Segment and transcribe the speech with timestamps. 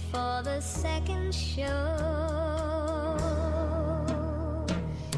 [0.00, 2.00] before the second show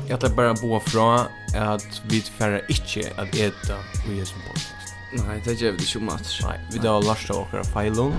[0.09, 1.27] Jag tar bara bo fra
[1.57, 3.77] at vi färra inte att äta
[4.07, 4.73] och ge podcast.
[5.13, 8.13] Nei, det gjør vi ikke om at Nej, vi då lastar åkra filen.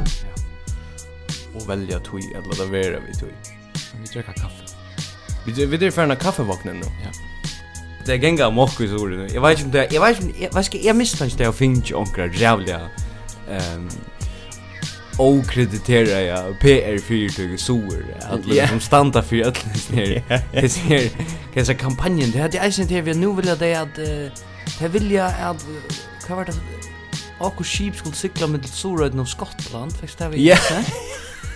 [1.55, 3.33] Och välja tui eller låta vara vi tui.
[4.01, 4.65] Vi dricker kaffe.
[5.45, 6.85] Vi vi det färna kaffevaknen nu.
[7.03, 7.11] Ja.
[8.05, 9.27] Det er genga mokk i ordet nu.
[9.33, 11.91] Jag vet inte, Jeg vet ikke om, inte, vad ska jag misstänka det jag finns
[11.91, 12.89] ju ankra jävla
[13.49, 13.89] ehm
[15.17, 16.47] okreditera ja.
[16.61, 21.09] PR4 sover att liksom standa för att det är ser
[21.53, 22.31] kanske kampanjen.
[22.31, 23.95] Det hade jag inte vi nu vill jag det att
[24.79, 25.65] det vill jag att
[26.29, 26.53] vad var det
[27.39, 30.85] Akku skip skulle cykla med Sorøyden av Skottland, fikk det vi gjør,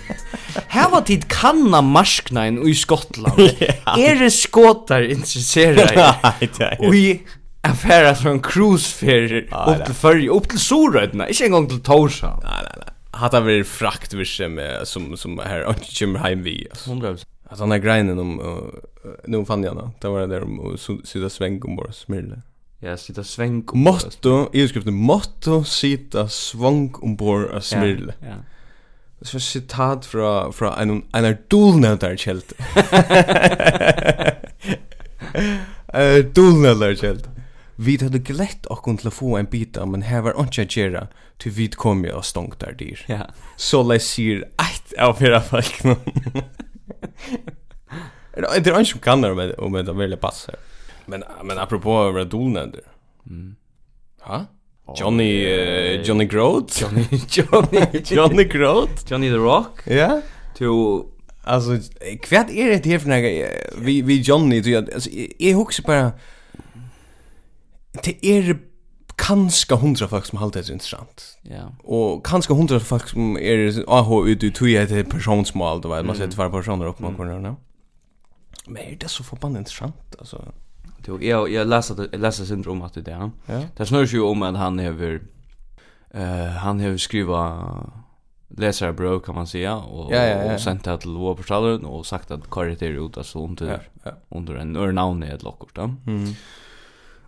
[0.74, 3.40] Her var tid kanna marsknain i Skottland.
[3.98, 6.16] Er det skottar intresserade?
[6.80, 7.24] Nej,
[7.62, 12.42] affärer från cruiseferer upp till Färje, upp till Sorøydna, inte en gång till Torshavn.
[12.44, 14.14] Nej, nej, nej har han varit frakt
[14.50, 16.68] med som som här och Jimmy Heimvi.
[16.88, 17.18] 100
[17.50, 18.58] Alltså han här grejen om uh,
[19.26, 19.92] nu fann jag då.
[20.00, 22.42] Det var det där om sitta sväng om bara smyrle.
[22.80, 28.14] Ja, sitta sväng om motto, i skriften motto sitta svång om bara smyrle.
[28.20, 28.36] Ja.
[29.20, 32.54] Det var citat från från en en artulnätar kält.
[35.94, 37.30] Eh, dulnätar kält
[37.78, 41.08] vi hadde glett okkur til å få en bita, men her var ikke att göra
[41.40, 42.98] til vi kom jo og stångt der dyr.
[43.08, 43.30] Ja.
[43.58, 45.96] Så läs sier eit av era folk nå.
[48.38, 50.52] Det er ikke som kan det, om det vill passa.
[51.06, 52.82] Men men apropå över dolnänder.
[53.30, 53.56] Mm.
[54.22, 54.46] Ha?
[54.96, 59.82] Johnny uh, Johnny Groat, Johnny Johnny Johnny Groat, Johnny the Rock.
[59.86, 59.94] Ja.
[59.94, 60.22] Yeah?
[60.58, 61.06] To
[61.44, 61.78] Alltså,
[62.22, 63.22] kvart är det här för när
[63.78, 66.12] vi vi Johnny du alltså jag huxar bara
[68.06, 68.58] det er
[69.18, 71.38] kanska hundra folk som halda det intressant.
[71.42, 71.72] Ja.
[71.84, 76.32] Och kanska hundra folk som är AH ut i ett personsmål, då vet man ser
[76.32, 77.56] för personer upp man kan nu.
[78.68, 80.54] Men det är så förbannat intressant alltså.
[81.08, 83.32] Jo, jag jag läste jag läste syndrom att det är.
[83.46, 83.62] Ja.
[83.78, 85.22] Det snurrar ju om att han över
[86.12, 87.68] eh han har skriva
[88.48, 90.54] läsare bro kan man säga och ja, ja, ja.
[90.54, 94.12] och sent att lova på stallen och sagt att karaktärer ut alltså under ja, ja.
[94.30, 95.82] under en örnavn i ett lockort då.
[95.82, 96.34] Mm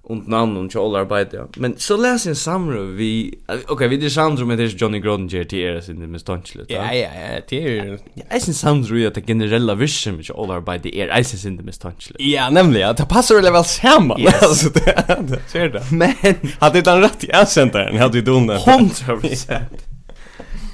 [0.09, 1.38] und namn und all arbete.
[1.38, 1.47] Ja.
[1.58, 5.30] Men så läs en samru vi okej okay, vi det samru med det Johnny Groden
[5.30, 6.66] till er sin det med stanchle.
[6.70, 8.00] Ja ja ja, det är
[8.30, 11.74] är sin samru att det generella vision med all arbete är är sin det med
[11.74, 12.16] stanchle.
[12.20, 14.22] Ja, nämligen att det passar väl väl samman.
[14.22, 14.44] Yes.
[14.44, 15.84] Alltså det ser det.
[15.92, 18.66] Men hade det rätt i centern hade vi donat.
[18.66, 19.62] 100%.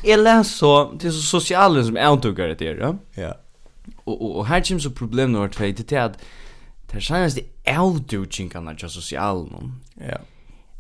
[0.04, 2.96] Jag läs så det är så sociala som outdoor det är, ja.
[3.16, 3.38] Ja.
[4.04, 6.18] Och och här kommer så problem nummer 2 det är att
[6.92, 9.74] Det senaste avdukingarna till socialen.
[9.94, 10.18] Ja.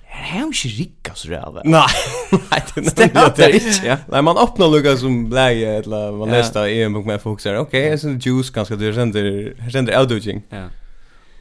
[0.03, 1.61] Här har inte rikka så där.
[1.63, 1.87] Nej,
[2.31, 3.97] nej det är inte Ja.
[4.07, 7.57] Nej, man öppnar lukka som bläge eller man nästa är en med folk här.
[7.57, 10.41] Okej, okay, så juice ganska det sänder sänder avduking.
[10.49, 10.67] Ja.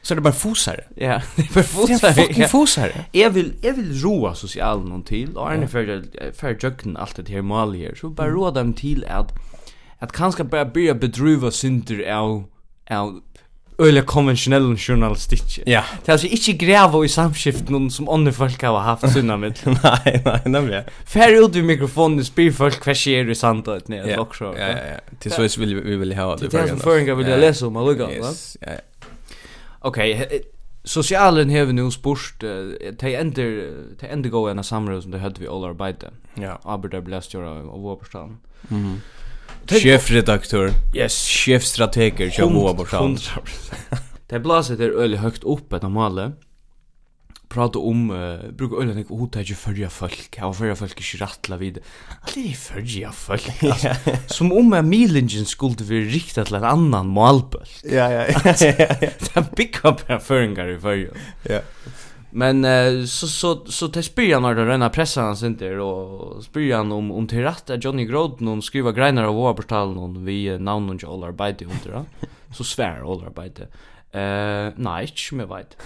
[0.01, 0.87] Så det är bara fosar.
[0.95, 2.13] Ja, det är bara fosar.
[2.15, 2.91] Det är fosar.
[3.11, 5.37] Jag vill, jag vill roa socialen någon till.
[5.37, 6.03] Och Arne för,
[6.33, 7.95] för jöken allt det här mål här.
[7.95, 9.31] Så bara roa dem till att
[9.99, 12.43] att kanske bara börja bedriva synder av,
[12.89, 13.21] av
[13.77, 15.59] öle konventionell journalistik.
[15.65, 15.83] Ja.
[16.05, 19.59] Det är alltså inte gräva i samskift någon som andra folk har haft sina med.
[19.63, 20.85] nej, nej, nej.
[21.05, 24.43] Fär ut vid mikrofonen och spyr folk vad sker i sandet ner ja, också.
[24.43, 25.17] Ja, ja, ja.
[25.19, 26.47] Till så vis vill vi vill ha det.
[26.47, 28.11] Det är förringa vill jag läsa om alltså.
[28.11, 28.67] Yes, ja.
[28.71, 29.05] ja.
[29.79, 30.41] Okej,
[30.83, 32.39] socialen har vi nu spurst
[32.97, 36.11] till änder till änder gå en av samråd som det hade vi all arbete.
[36.33, 36.59] Ja.
[36.63, 38.37] Arbetar bläst göra av vår förstånd.
[38.67, 39.01] Mhm.
[39.67, 40.71] Chefredaktör.
[40.95, 41.27] Yes.
[41.27, 43.17] Chefstrateger kör Moa Borsan.
[44.27, 46.31] Det blåser det öle högt upp ett normale.
[47.47, 50.35] Prata om uh, brukar öle nek hota ju förja folk.
[50.37, 51.77] Ja, förja folk är rattla vid.
[52.21, 53.49] Allt är förja folk.
[54.27, 57.83] Som om en milingen skulle vara rikta till en annan malpult.
[57.83, 58.25] Ja, ja.
[58.43, 61.09] Det är big up här förringar i förja.
[61.43, 61.59] Ja.
[62.35, 66.91] Men uh, så så så till spyran när det rena pressa han inte och spyran
[66.91, 70.59] om om till rätt att Johnny Groden hon skriva grejer av vår portal någon vi
[70.59, 72.05] namn och all arbete under då.
[72.53, 73.67] Så svär all arbete.
[74.11, 75.77] Eh, nej, med vet.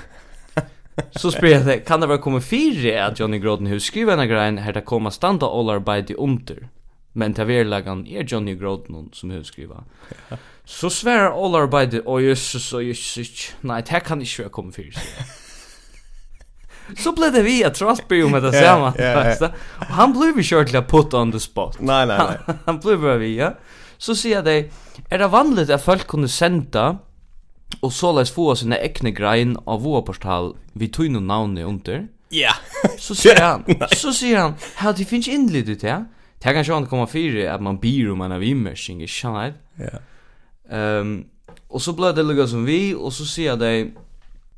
[1.12, 4.58] Så spyr jag kan det vara komma fyra att Johnny Groden hur skriva en grejen
[4.58, 6.68] här det kommer standa all arbete under.
[7.14, 9.84] Men ta är lagan är Johnny Groden som hur skriva.
[10.66, 13.56] Så svär all arbete och så och jösses.
[13.62, 15.00] Nej, det kan inte jag komma fyra
[16.98, 18.88] så blev det vi att Trosby om det samma.
[19.80, 21.80] Och han blev ju shortly put on the spot.
[21.80, 22.56] Nej, nej, nej.
[22.66, 23.54] Han blev bara vi, ja.
[23.98, 24.70] Så säger de,
[25.10, 26.98] är det vanligt att folk kunde sända
[27.80, 32.08] och så läs få sina egna grejen av vår portal vi tog in namnet under?
[32.30, 32.54] Ja.
[32.98, 36.06] Så säger han, så säger han, här det finns inledet det, ja.
[36.40, 39.56] Det kanske han kommer fyra att man byr om en av immersing, inte sant?
[39.76, 40.00] Ja.
[40.78, 41.26] Ehm,
[41.68, 43.92] och så blev det lugga som vi och så säger de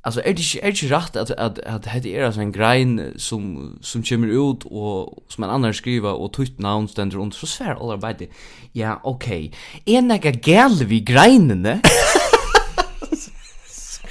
[0.02, 3.78] alltså är det är det rätt att att att det är alltså en grein som
[3.82, 7.76] som kommer ut och som en annan skriver och tutt namn ständer runt så svär
[7.82, 8.28] alla bara det.
[8.72, 9.54] Ja, okej.
[9.84, 9.98] Okay.
[9.98, 11.82] Är några gäll vi greinene?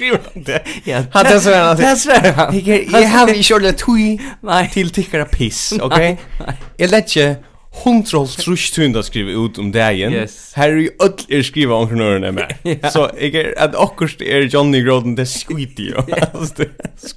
[0.00, 0.64] skriver han det.
[0.84, 1.76] Ja, han det svär han.
[1.76, 2.60] Det svär han.
[2.92, 4.20] Jag har ju kört det tui.
[4.40, 6.20] Nej, till tycker piss, okej?
[6.40, 6.54] Okay?
[6.76, 7.49] Jag lägger
[7.84, 10.12] hundra trusk tunda skriva ut om dagen.
[10.12, 10.52] Yes.
[10.54, 12.54] Här är ju öll er skriva om kronörerna med.
[12.82, 12.90] ja.
[12.90, 15.94] Så jag är att akkurst är Johnny Groden det skiter ju.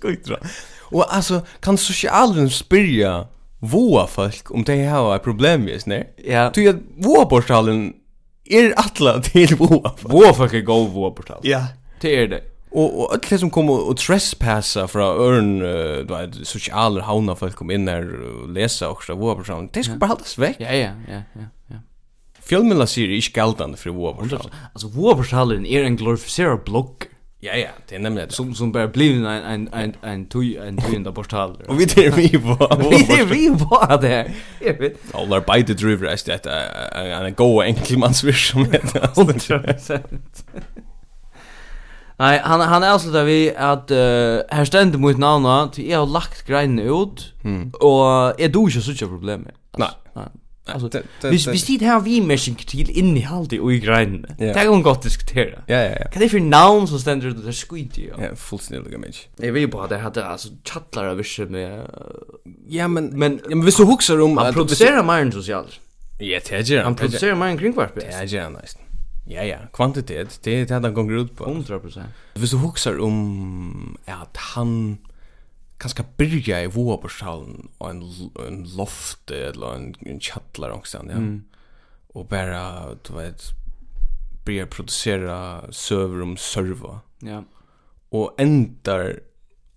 [0.02, 0.40] Skiter.
[0.82, 3.28] Och alltså kan socialen spyrja
[3.60, 6.04] voa folk om det har ett problem just nu.
[6.26, 6.52] Ja.
[6.54, 7.94] Du är voa portalen
[8.46, 9.92] är alla till voa.
[10.02, 11.40] Voa folk är go voa portal.
[11.44, 11.66] Ja.
[12.02, 12.42] Det är det.
[12.74, 15.60] Och och allt som kom og trespassa från örn
[16.08, 19.70] då är sociala hauna folk kom in där och läsa och så var person.
[19.74, 20.56] Det ska bara hållas väck.
[20.60, 21.76] Ja ja ja ja ja.
[22.42, 24.34] Filmen ser ju skaldande för vad.
[24.74, 25.18] Alltså vad
[25.66, 27.06] er en glorifierad blogg.
[27.40, 28.36] Ja ja, det är nämligen det.
[28.36, 31.62] Som som bare blir en en en en tui en tui portal.
[31.68, 32.90] Og vi det vi var.
[32.90, 34.32] Vi det vi var det.
[34.62, 34.98] Jag vet.
[35.14, 38.66] All our by driver är det en goa enkelmansvision.
[38.66, 40.00] 100%.
[42.24, 46.46] Nei, han han er avslutar vi at uh, her stendur mot navna, til er lagt
[46.48, 47.74] greinene ut, mm.
[47.82, 49.46] og er du ikke sånne problem.
[49.50, 49.92] Altså, nei.
[50.22, 50.32] nei.
[50.68, 54.54] Altså, hvis, hvis tid her vi mersing til innholdet og i greinene, yeah.
[54.56, 55.60] det er man godt diskutera.
[55.68, 56.08] Ja, ja, ja.
[56.12, 58.08] Kan er det for navn som stendur det er skuid i.
[58.08, 59.12] Ja, fullständigt mye.
[59.44, 61.84] Jeg vil bare at hadde altså, chatlar av visse med...
[62.72, 64.38] Ja, men, men, ja, men hvis du huxar om...
[64.38, 65.76] Han produserer mer enn sosialer.
[66.24, 68.00] Ja, det er Han produserer mer enn kringvarp.
[68.00, 68.80] Det er gjerne, nice.
[69.28, 71.46] Ja, ja, kvantitet, det er det han gonger ut på.
[71.48, 72.02] 100%.
[72.36, 75.00] Hvis du huksar om at han
[75.80, 78.04] kanskje byrja i voa på sjalen og en,
[78.48, 81.20] en loft eller en, en kjattlar også, ja.
[81.20, 81.44] Mm.
[82.14, 83.54] Og bara, du vet,
[84.46, 85.38] byrja producera
[85.72, 87.00] server om server.
[87.26, 87.42] Ja.
[88.12, 89.16] Og endar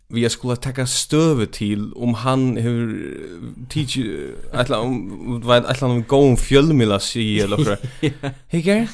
[0.09, 3.19] vi jag skulle ta stöve till om han hur
[3.69, 3.99] teach
[4.53, 7.79] att om vad att han går om fjällmilla sig eller för.
[8.49, 8.89] Hej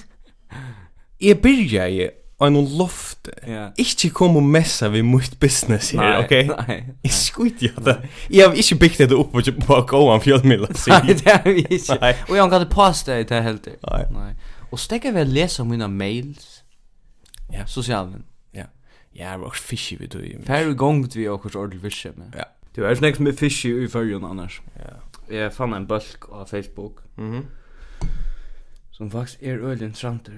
[1.23, 2.09] Jeg byrja i
[2.47, 3.29] en loft.
[3.49, 3.71] Yeah.
[3.79, 6.31] Ikke kom og messa vi mot business her, ok?
[6.31, 6.79] Nei, nei.
[7.05, 7.97] Jeg skuit jo det.
[8.31, 10.75] Jeg har ikke bygd det opp på å gå an fjallmiddag.
[10.91, 11.99] Nei, det har vi ikke.
[12.29, 13.71] Og jeg har ikke påstå det til helt.
[13.87, 14.03] Nei.
[14.17, 14.33] nei.
[14.73, 16.63] Og stekker vi å lese mine mails.
[17.53, 17.67] Ja.
[17.69, 18.25] Sosialen.
[18.57, 18.67] Ja.
[19.15, 20.35] Ja, det var fishy vi tog i.
[20.47, 22.35] Færre gongt vi åkers ordentlig fishy med.
[22.39, 22.49] Ja.
[22.73, 24.63] Du er snakk som er fishy i fyrjun annars.
[24.81, 24.97] Ja.
[25.33, 27.05] Jeg fann en bulk av Facebook.
[27.17, 27.43] Mhm.
[27.43, 27.51] Mm
[29.03, 30.33] som faktisk er øyelig interessanter.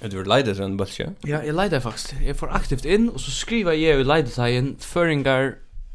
[0.00, 1.14] Er du leidet til en bølse?
[1.26, 2.16] Ja, jeg leider faktisk.
[2.24, 5.50] Jeg får aktivt inn, og så skriver jeg i leidetegjen føringar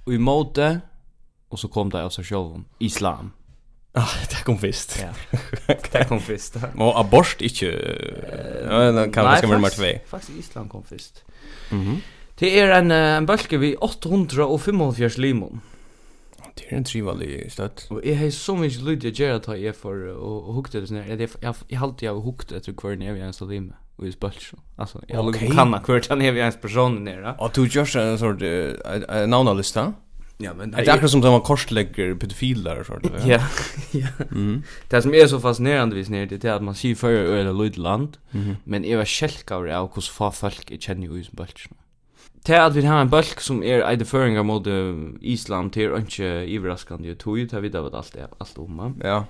[0.06, 0.82] og imode,
[1.50, 3.32] og så kom det av seg selv om islam.
[3.94, 4.98] Ah, det kom fyrst.
[5.02, 5.12] Ja,
[5.94, 6.58] det kom først.
[6.78, 7.68] og abort ikke...
[7.68, 11.24] Uh, uh, kan nei, faktisk, faktisk islam kom først.
[11.72, 11.98] Mm -hmm.
[12.40, 15.62] Det er en, en bølge vi 845 limon.
[16.62, 17.86] Det er en trivelig støtt.
[17.90, 21.02] Og jeg har så mye lyd jeg gjør at jeg får og hukte det sånn
[21.04, 21.18] her.
[21.18, 21.30] Jeg
[21.78, 24.62] har alltid har hukte etter hver nere vi ens av lime og i spølsen.
[24.78, 27.36] Altså, jeg har lukket kanna hver nere vi ens personen nere.
[27.40, 28.46] Og du gjør seg en sort
[29.30, 29.92] navnalista?
[30.42, 33.06] Ja, men det är akkurat som att man korslegger pedofiler og sånt.
[33.26, 33.40] Ja,
[33.92, 34.08] ja.
[34.32, 34.64] Mm.
[34.90, 38.18] Det som är så fascinerande vis ner det är att man ser för öra lydland,
[38.32, 38.56] mm -hmm.
[38.64, 41.74] men är var skälkar av hur få folk känner ju i bultsen.
[42.48, 44.66] Det at vi har en bulk som er eide føringar mot
[45.22, 48.96] Island til ikke iverraskande i tog, det vet jeg vet alt, alt om.
[49.04, 49.24] Ja.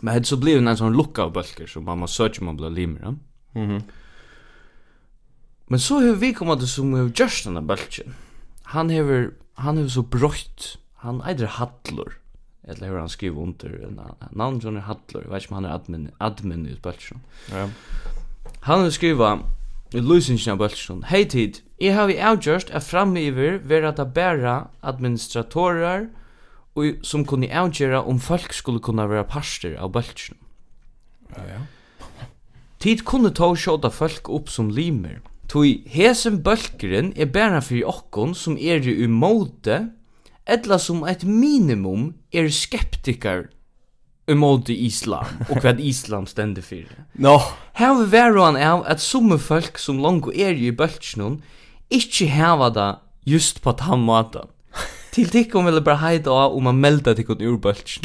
[0.00, 2.56] Men det så blir det en sånn lukka av bulker som man må søke man
[2.56, 3.16] blir limer.
[3.54, 3.82] Mm -hmm.
[5.68, 8.14] Men så har vi kommet til som har gjørst denne bulken.
[8.62, 12.18] Han har han har så brøtt, han eider hattler.
[12.64, 15.22] Eller hur han skriver under navn som er Hattler.
[15.22, 17.22] jeg vet ikke om han er admin, admin i bulken.
[17.50, 17.68] Ja.
[18.62, 19.40] Han har skrivet
[19.94, 24.68] i Lysingen av bulken, hei tid, Jeg har vi avgjørst at framgiver vera det bæra
[24.86, 26.04] administratorer
[26.78, 30.38] og som kunne avgjøre om folk skulle kunne være parster av bølgen.
[31.34, 31.62] Ja, ja.
[32.82, 35.20] Tid kunne ta og sjåta folk opp som limer.
[35.50, 39.88] Tui hesen bølgeren er bæra fyrir okkon som er i umåte,
[40.46, 43.48] etla som et minimum er skeptikar
[44.30, 46.94] umåte islam, og hva islam stender fyrir.
[47.14, 47.40] No.
[47.74, 51.40] Her vil være han av at somme folk som langt er i bølgeren
[51.92, 52.90] ikke heva det
[53.26, 54.48] just på den måten.
[55.12, 58.04] Til tikkum vil bara bare heida av om man melda tikkum ur bøltsen.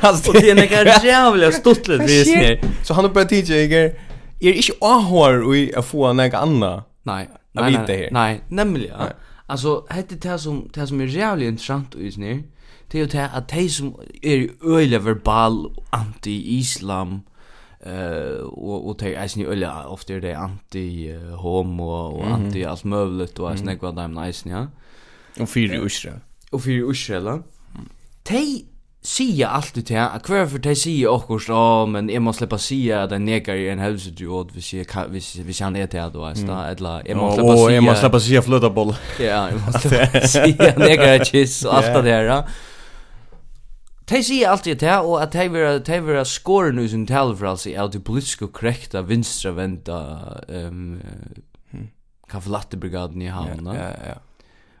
[0.00, 2.72] Alltså det är några jävla stuttlet visning.
[2.84, 3.92] Så han har börjat tidigare,
[4.38, 6.88] jag är inte ahår i att få något annat.
[7.02, 8.96] Nej, nej, nej, nej, nämligen.
[9.46, 12.44] Alltså, hette det som, det som är jävla intressant i visning,
[12.90, 17.20] det är ju det att de som är öjliga verbal anti-islam,
[17.86, 22.84] eh och och det är ju öliga ofta är det anti homo och anti allt
[22.84, 24.66] möjligt och såna vad där nice ja.
[25.42, 26.20] Och för i Israel.
[26.50, 27.42] Och för i Israel.
[28.22, 28.66] Tej
[29.02, 30.18] sia allt ut här.
[30.18, 33.68] Kvar för tej sia och så men jag måste släppa sia att den nekar i
[33.68, 37.16] en hälsa du åt vi ser vi vi kan det här då så eller jag
[37.16, 37.64] måste släppa sia.
[37.64, 38.94] Och jag måste släppa sia flöda boll.
[39.20, 42.44] Ja, jag måste släppa sia nekar kiss och allt det där.
[44.08, 47.90] De sier alltid det, og at de vera, de vera skåren i sin talfralsi av
[47.90, 49.96] de politiske korrekta vinstra venda
[50.48, 51.00] um,
[52.30, 53.74] kaffelattebrigaden i havna.
[53.74, 54.18] Ja, ja, ja.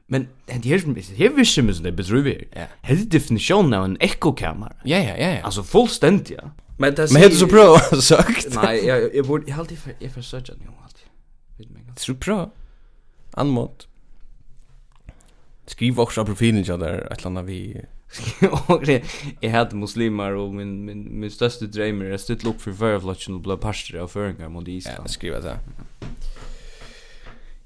[0.06, 2.44] Men det här som det här visste mig som det bedriver.
[2.52, 2.66] Ja.
[2.86, 4.76] Det är definitionen av en ekokamera.
[4.84, 5.42] Ja, ja, ja, ja.
[5.42, 6.50] Alltså fullständigt, ja.
[6.78, 8.46] Men det Men heter så bra sagt.
[8.54, 11.04] Nej, jag jag borde jag alltid för jag försöker nu alltid.
[11.58, 11.82] Vet mig.
[11.96, 12.50] Så bra.
[13.30, 13.84] Anmod.
[15.66, 17.84] Skriv också profilen jag där ett land vi
[18.66, 19.04] och det
[19.40, 23.34] är hade muslimer och min min min största dröm är att ställa upp för förflotchen
[23.34, 24.98] och bli pastor av föringar mot Island.
[25.04, 25.58] Ja, skriva det.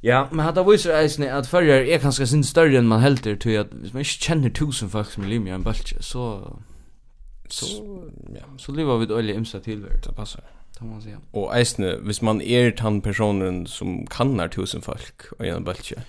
[0.01, 3.37] Ja, men hade vi så eisne att förr är kanske sin större än man helter
[3.37, 6.57] till att hvis man inte känner tusen folk som lever i en bulge så
[7.49, 7.67] så
[8.35, 10.45] ja, så lever vi då imsa till det passar.
[10.79, 11.19] Det man säga.
[11.33, 16.03] Och eisne, hvis man är tant personen som kannar tusen folk og en bulge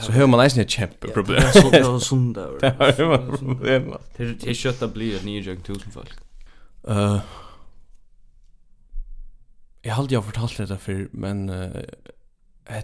[0.00, 1.42] Så hör man nästan ett kämpe problem.
[1.70, 2.50] Det är så sunda.
[2.60, 3.94] Det är problem.
[4.16, 6.10] Det är kött att bli ett nyjag tusen folk.
[6.88, 7.20] Eh
[9.82, 11.76] Jag har aldrig fortalt det för men uh,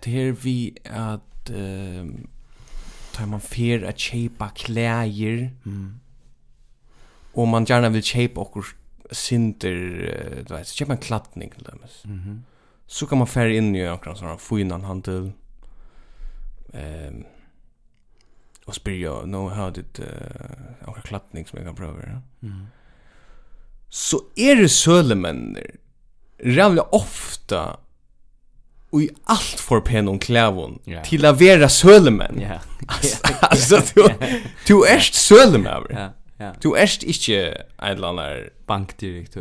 [0.03, 2.07] det här vi att uh,
[3.13, 5.51] tar man fer att chepa kläder.
[5.67, 6.01] Mm.
[7.33, 8.65] Och man gärna vill chepa och
[9.11, 9.75] sinter,
[10.49, 11.79] du vet, chepa en kladdning till dem.
[12.05, 12.45] Mhm.
[12.87, 15.33] Så kan man färra in i några sådana fina handel
[16.75, 17.25] ehm
[18.69, 22.03] og spyrja no how dit eh uh, klappning som jeg kan prøve.
[22.05, 22.19] Ja?
[22.41, 22.67] Mm.
[23.89, 25.79] Så er det sølemennir
[26.45, 27.79] rævlig ofta
[28.93, 31.05] og i alt for penon klævon yeah.
[31.05, 32.41] til att vara sølemenn.
[32.41, 32.59] Ja.
[33.41, 34.09] Alltså du
[34.69, 35.87] du erst sølemenn.
[35.91, 36.09] Ja.
[36.41, 36.53] Ja.
[36.63, 37.49] Du erst ikkje
[37.83, 39.41] en eller annan bankdirektör.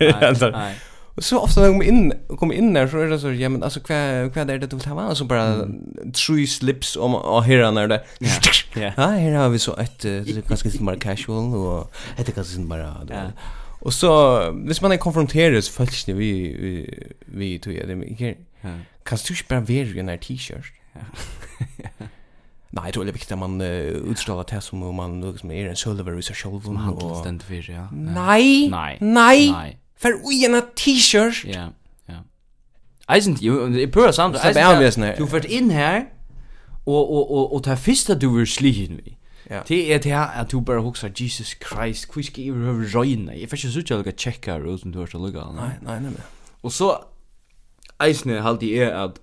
[0.00, 0.74] Nei, Nej.
[1.20, 3.80] Så ofta när de kommer in kommer där så är det så ja men alltså
[3.80, 5.66] hva, kvar er det du vill ha så bara
[6.14, 8.02] true slips om och här när det.
[8.74, 8.92] Ja.
[8.96, 10.04] Ja, här har vi så ett
[10.48, 13.32] ganska lite mer casual och heter ganska lite mer då.
[13.80, 18.34] Och så hvis man är konfronterad så faktiskt vi vi vi tror jag det.
[18.60, 18.70] Ja.
[19.02, 20.72] Kan du spara vara i en t-shirt?
[20.92, 21.00] Ja.
[22.70, 25.50] Nej, jeg tror det er viktig at man uh, utstrålar det som om man liksom,
[25.50, 26.60] är en sølver i seg selv.
[26.64, 27.86] Som handlas den inte för, ja.
[27.92, 28.68] Nei!
[28.68, 28.98] Nej!
[29.00, 29.50] Nej!
[29.50, 29.76] Nej!
[29.98, 31.44] för ojena t-shirt.
[31.44, 31.72] Ja,
[32.06, 32.24] ja.
[33.14, 36.08] Eisen, ju, i pura samt, eisen, du fört in här,
[36.84, 39.18] och och och och ta första du vill sligen vi,
[39.50, 39.62] Ja.
[39.66, 43.34] Det är det här att du bara huxar Jesus Christ, hur ska jag över röjna?
[43.34, 45.46] Jag får inte så tjocka checka här ut som du har så lugga.
[45.52, 46.12] Nej, nej, nej.
[46.60, 47.04] Och så,
[47.98, 49.20] eisne halte jeg at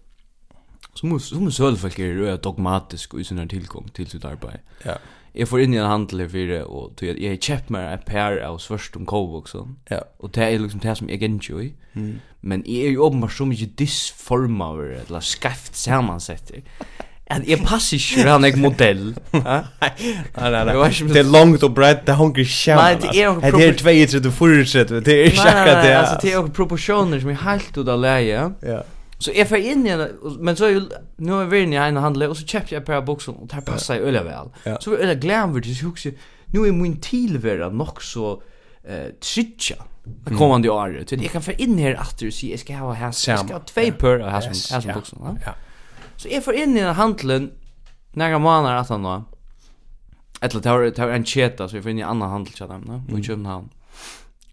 [0.96, 4.60] som som sølfolk er dogmatisk i sin tillgång til sitt arbeid.
[4.86, 4.96] Ja
[5.36, 7.90] jeg får inn i en handel her for det, og tog jeg, jeg kjøpt meg
[7.94, 9.66] et par av svørst om kov også.
[9.92, 10.04] Ja.
[10.20, 11.74] Og det er liksom det som jeg gjenker i.
[11.96, 12.14] Mm.
[12.46, 16.54] Men jeg er jo åpenbart så mye disforma eller skreft sammensett.
[17.26, 19.06] At jeg passer ikke for han er modell.
[19.34, 20.90] Nei, nei, nei.
[21.10, 22.84] Det er langt og brett, det hunker skjermen.
[22.84, 23.56] Nei, det er jo proportioner.
[23.58, 26.20] Det er tvei, det er jo proportioner.
[26.22, 28.44] Det er jo proportioner som er helt ut av leie.
[28.62, 28.84] Ja.
[29.20, 30.08] Så jeg får in igen
[30.40, 30.82] men så er jo,
[31.18, 33.48] nu er vi inne i en handel og så köpte jeg et par bukser, og
[33.48, 34.50] det her passer jeg öliga vel.
[34.66, 34.76] Ja.
[34.82, 36.10] Så vi öliga glämmer det så också.
[36.54, 38.42] Nu er min tillvärda nok så
[38.84, 39.76] eh tjitcha.
[40.26, 41.10] Det kommer det året.
[41.10, 43.54] Så jeg kan få inn her att og si, jeg skal ha här jag ska
[43.54, 45.18] ha två pør av här som här som boxar.
[45.22, 45.36] Ja.
[45.46, 45.52] ja.
[46.18, 47.52] Så jeg får inn i en handeln
[48.14, 49.24] några månader at han då.
[50.42, 52.80] Eller det var en cheta så jeg får inn i en annan handel så där,
[52.86, 53.02] va?
[53.18, 53.70] I København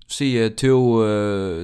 [0.07, 1.03] se to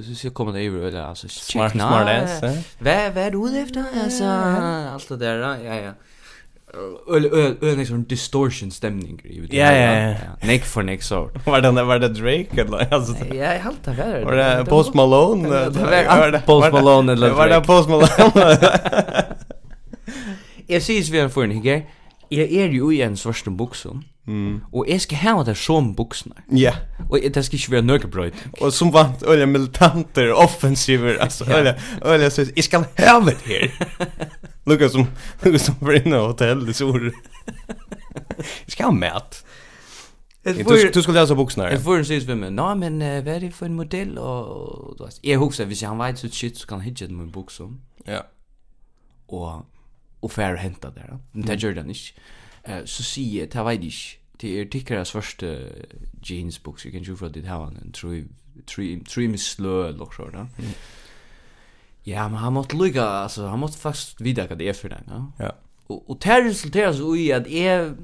[0.09, 2.43] så ska kommer det över eller alltså smart smart läs.
[2.79, 5.93] Vad vad du efter alltså allt det där ja ja.
[7.15, 9.57] Öl öl öl liksom distortion stämning i det.
[9.57, 10.47] Ja ja ja.
[10.47, 11.31] Nick för Nick så.
[11.45, 13.15] Var det var det Drake eller alltså.
[13.29, 14.25] Ja, jag helt där.
[14.25, 15.49] Var det Post Malone?
[15.49, 17.31] Det var Post Malone eller.
[17.31, 18.59] Var det Post Malone?
[20.71, 21.65] Jag ses vi en förning.
[22.29, 24.05] Jag är ju i en svarten buxon.
[24.29, 24.61] Mm.
[24.73, 26.35] Och jag ska ha det som buxorna.
[26.51, 26.73] Ja.
[27.09, 28.33] Och det ska inte vara några bröd.
[28.61, 33.73] Och som vant öliga militanter, offensiver, alltså öliga, öliga så jag ska ha det här.
[34.65, 35.07] Lucas som
[35.43, 37.11] Lucas som var inne i hotell, det så.
[38.37, 39.45] Jag ska ha mat.
[40.43, 41.71] Du, du skulle läsa buxorna.
[41.71, 42.41] Jag får en sys vem.
[42.41, 45.19] Nej men uh, vad är det för en modell och du vet.
[45.23, 47.75] Jag huxar hvis han vet så shit så kan han hitta med buxor.
[48.05, 48.27] Ja.
[49.27, 49.67] Och
[50.21, 51.19] och fär hämta där.
[51.33, 52.01] Men det gör den inte
[52.69, 55.47] eh så ser jag det vet ich det är tickra första
[56.23, 58.25] jeans books you can ju for det här en tror
[58.67, 60.47] tror tror mig slö lock så där.
[62.03, 65.05] Ja, men han måste lycka alltså han måste fast vidare vad det är för den,
[65.09, 65.33] ja.
[65.39, 65.53] Ja.
[65.87, 67.95] Och och det resulterar så i att är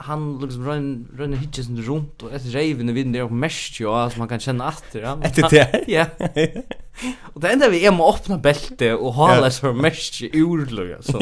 [0.00, 3.88] han liksom run run hitches hitchen runt och ett raven i vinden och mest ju
[3.88, 5.18] alltså man kan känna att det ja.
[5.22, 5.84] Ett det.
[5.86, 6.06] Ja.
[7.20, 11.20] Och det enda vi är med att öppna bälte och hålla så mest urlöja så.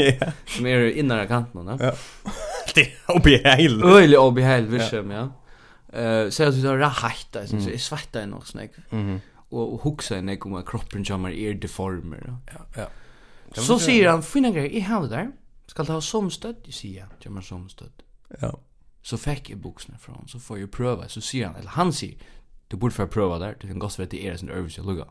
[0.61, 1.79] Mer innan kanten, va?
[1.81, 1.93] Ja
[2.77, 3.85] riktigt obehagligt.
[3.85, 5.33] Öjligt obehagligt visst ja.
[5.93, 8.71] Eh så att det är rätt alltså så är svettar jag nog snägg.
[8.91, 9.21] Mhm.
[9.49, 12.39] Och och huxa en om att kroppen jammar är deformer.
[12.47, 12.89] Ja, ja.
[13.63, 15.31] Så säger han fina grejer i handen där.
[15.67, 17.93] Ska ta som stöd, jag säger, jammar som stöd.
[18.41, 18.61] Ja.
[19.03, 22.17] Så fick jag boxen från så får jag pröva så säger han eller han säger
[22.69, 23.57] du borde få pröva där.
[23.61, 25.05] Du kan gå så vet det är sån övelse lugga.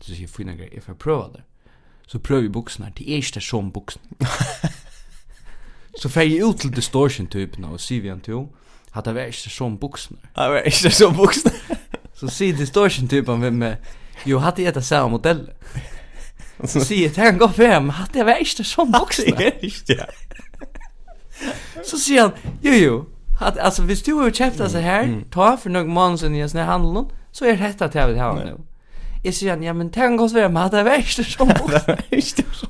[0.00, 1.44] Så säger fina grejer, jag får pröva där.
[2.06, 2.92] Så prövar vi boxen här.
[2.96, 4.02] Det är som boxen.
[6.00, 8.48] Så fer jag ut till distortion typen av Sivian 2
[8.90, 11.54] Hatta var inte som buksene Ja, var inte som buksene
[12.14, 13.76] Så ser distortion typen med meg
[14.24, 15.50] Jo, hade jag det samma modell.
[16.64, 19.40] Så sier jag det er en god fem Hatt jeg var ikke som buksene Hatt
[19.40, 20.06] jeg ikke, ja.
[21.84, 22.32] Så sier han,
[22.62, 23.04] jo, jo
[23.40, 26.40] Hatt, alltså hvis du har köpt det så här, Ta för några månader siden i
[26.40, 28.50] en sånn handel Så er dette til jeg vil nu.
[28.50, 28.56] nå
[29.24, 31.48] jag säger ja men tänk oss vem hade värst som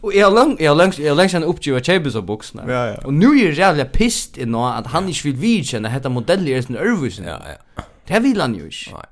[0.01, 2.69] Och jag lång jag lång jag har sen uppgiva Chambers of så när.
[2.69, 3.07] Ja, ja.
[3.07, 6.49] Och nu är jag jävla pissed i nå att han inte vill vidkänna detta modell
[6.49, 7.19] är sin Irvis.
[7.19, 7.41] Ja
[7.77, 7.83] ja.
[8.07, 8.91] Det vill han ju inte.
[8.93, 9.07] Nej.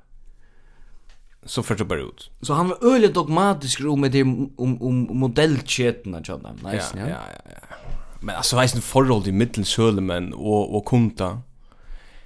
[1.45, 2.31] Så för så bara ut.
[2.41, 6.51] Så han var öle dogmatisk om med om om om modellkedjorna tjata.
[6.53, 6.93] Nice.
[6.95, 7.17] Ja ja ja.
[7.45, 7.75] ja.
[8.21, 11.41] Men alltså vet inte förhåll i mitten Sölmen och och Kunta.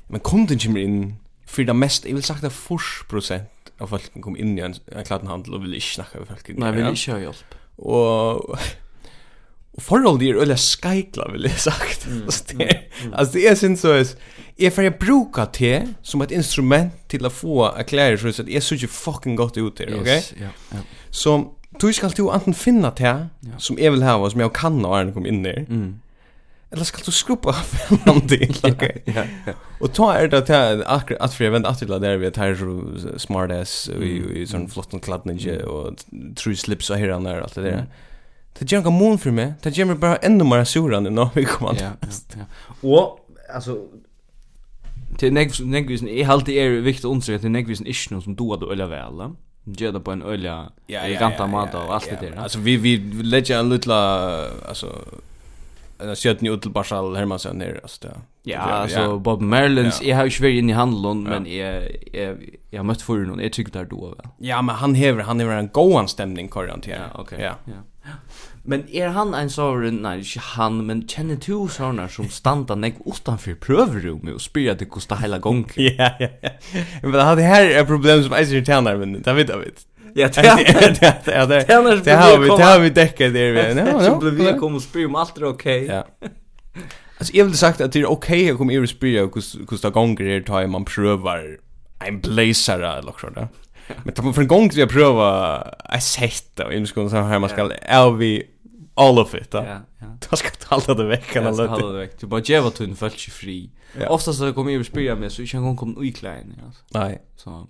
[0.07, 4.21] Men kunden kommer in för det mest, jag vill sagt det 40 procent av folk
[4.21, 6.49] kom in i en, en kladdenhandel och ville inte snacka med folk.
[6.57, 7.55] Nej, ville inte ha hjälp.
[7.77, 12.07] Og, og forhold er är eller vil jeg sagt.
[12.07, 12.25] Mm,
[12.57, 14.15] det är, mm, det er sin så er,
[14.59, 18.49] jeg får jag brukar te som et instrument til å få erklære klär så at
[18.49, 20.07] jeg så ikke fucking godt ut där, ok?
[20.07, 20.49] Yes, ja.
[20.73, 20.77] ja.
[21.11, 24.97] Så du skal du enten finna te som jeg vil ha som jeg kan når
[24.97, 25.93] jeg kom inn der, Mm.
[26.71, 28.55] Eller skal du skruppa fram till?
[28.63, 29.03] Okej.
[29.79, 33.51] Och ta är det att att för event att det där vi tar så smart
[33.51, 35.93] ass i i sån flott och kladd ninja och
[36.35, 37.85] true slips och här och där allt det där.
[38.59, 39.53] Det gör en mån för mig.
[39.61, 41.77] Det gör bara ännu mer surande när vi kommer.
[41.81, 42.45] Ja.
[42.81, 43.19] Och
[43.53, 43.77] alltså
[45.17, 48.55] till next next är alltid är viktigt att undersöka till next är något som då
[48.55, 49.31] då eller väl.
[49.63, 52.37] Gör det på en öliga eleganta mat och allt det där.
[52.37, 54.29] Alltså vi vi lägger en lilla
[54.69, 54.95] alltså
[56.15, 58.07] sjöt ni utel Barsal Hermansson här alltså.
[58.43, 61.83] Ja, alltså Bob Merlins jag har ju svär inne i handeln men jag
[62.13, 62.37] jag
[62.69, 64.27] jag mött för någon jag tycker där då väl.
[64.37, 67.09] Ja, men han hever, han hever en goan stämning korrent här.
[67.13, 67.39] Ja, okej.
[67.41, 67.55] Ja.
[67.65, 68.09] Ja.
[68.63, 72.95] Men är han en sån nej, inte han men känner du såna som standa näck
[73.05, 75.69] utanför prövrummet och spyr att det kostar hela gången.
[75.75, 76.29] Ja, ja.
[77.01, 79.85] Men det här är problem som är så tjänar men det vet jag vet.
[80.17, 80.59] Ja, ja,
[80.99, 81.65] det ja, det.
[81.65, 81.73] Det
[82.15, 83.73] har vi det har vi täckt där vi.
[83.73, 85.85] Nej, så blev vi kom och spyr om allt är okej.
[85.85, 86.07] Ja.
[87.17, 89.41] Alltså jag vill sagt att det är okej att komma i och spyr och hur
[89.69, 91.57] hur gånger det tar man prövar
[92.05, 93.47] en blazer eller så där.
[94.03, 95.61] Men tar man för en gång så jag pröva
[95.93, 98.43] ett sätt och jag ska så här man ska är vi
[98.93, 99.47] all of it.
[99.51, 99.65] Ja,
[99.99, 100.05] ja.
[100.29, 101.79] Det ska ta det veck eller något.
[101.79, 102.19] Ta det veck.
[102.19, 102.95] Du bara geva vad du
[103.31, 103.69] fri.
[104.07, 106.55] Oftast när jag kommer i och spyr med så jag kan komma i klein.
[106.65, 106.81] alltså.
[106.89, 107.21] Nej.
[107.35, 107.67] Så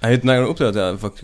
[0.00, 1.14] Jag hade några upplevt att fuck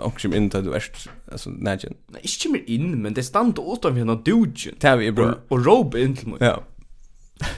[0.00, 0.84] också im inte du är
[1.32, 1.94] alltså nägen.
[2.06, 4.74] Nej, inte kommer in, men det stand åt av henne dugen.
[4.80, 5.34] Det är bra.
[5.48, 6.38] Och rob in till mig.
[6.40, 6.62] Ja.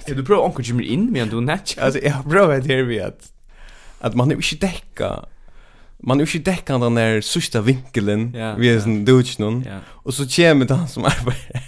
[0.07, 1.85] Är du prövar onkel kommer in men du nätcha.
[1.85, 3.33] Alltså jag prövar det här vid att
[3.99, 5.25] att man inte täcka
[5.99, 9.62] man är ju inte täcka den där sista vinkeln ja, vi är sån dugen någon.
[9.62, 9.79] Ja.
[9.87, 11.62] Och så kommer det han som arbetar.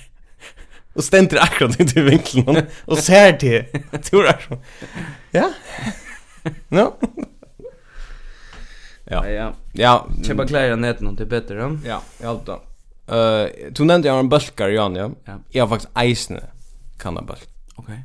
[0.93, 3.63] Och ständer akkurat inte i vinkeln och ser det.
[4.03, 4.59] Tror jag.
[5.31, 5.53] Ja.
[6.69, 6.95] No.
[9.15, 9.31] Ja.
[9.31, 9.55] Ja.
[9.73, 11.79] Ja, köpa kläder nät det till bättre då.
[11.85, 12.61] Ja, jag har.
[13.07, 15.11] Eh, du nämnde jag en bulkar Jan, ja.
[15.51, 16.41] Jag har faktiskt isne
[16.99, 17.49] kan en bulk.
[17.75, 18.05] Okej.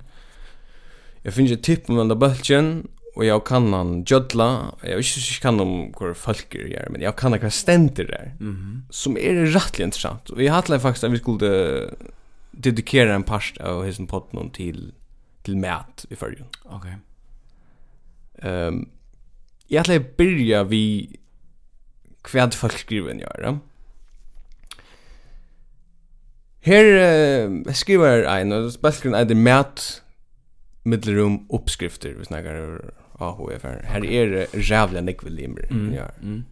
[1.22, 4.66] Jag finner ett tipp om den där bulken och jag kan han jödla.
[4.82, 8.36] Jag vet inte så kan om hur folk gör, men jag kan ha ständer där.
[8.40, 8.84] Mhm.
[8.90, 10.30] Som är rätt intressant.
[10.30, 11.90] Och jag hade faktiskt att vi skulle
[12.52, 14.94] dedikera en part av hisen potten till
[15.44, 16.46] till mat i förrjun.
[16.64, 16.98] Okej.
[18.42, 18.90] Ehm
[19.70, 21.20] Jag vill börja vi
[22.22, 23.60] kvad folk skriver ni gör.
[26.62, 30.04] Her uh, skriver ein, og spesgrunn er det mat
[30.84, 32.60] middelrum oppskrifter, vi snakkar
[33.20, 33.80] AHF her.
[33.88, 35.72] Her er det rævlig nekve limer.
[35.72, 35.94] Mm.
[35.94, 36.10] Ja.
[36.22, 36.44] Mm.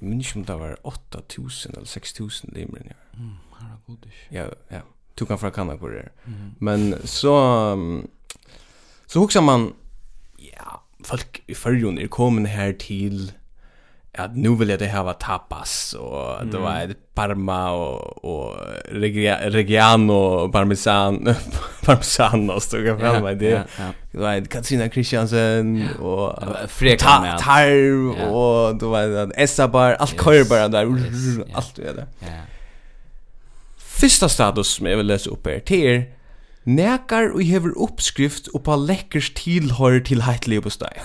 [0.00, 2.78] Jeg minns ikke om det var 8.000 eller 6.000 limer.
[2.84, 2.98] Ja.
[3.18, 4.80] Mm, her er god Ja, ja.
[5.18, 6.08] Du kan fra kanna hvor det er.
[6.26, 6.34] Mm.
[6.58, 7.34] Men så...
[7.72, 8.08] Um,
[9.06, 9.72] så huksar man
[11.04, 13.32] folk i förrjon är kommande här till
[14.18, 16.50] att nu vill jag det här tapas och mm.
[16.50, 18.56] det var parma och, och
[18.88, 21.34] regia, reggiano parmesan
[21.84, 23.50] parmesan och stod jag fram med det.
[23.50, 23.84] Ja, ja.
[24.12, 26.04] Det var Katrina Christiansen ja.
[26.04, 28.26] och Freka med tarv ja.
[28.26, 30.24] och det var Essabar allt yes.
[30.24, 31.46] kör bara där yes.
[31.54, 32.06] allt det där.
[32.20, 32.26] Ja.
[33.78, 36.02] Fyrsta status som jag vill läsa upp är till
[36.64, 40.96] Nekar og hever oppskrift og på lekkers tilhører til heitlig på steg.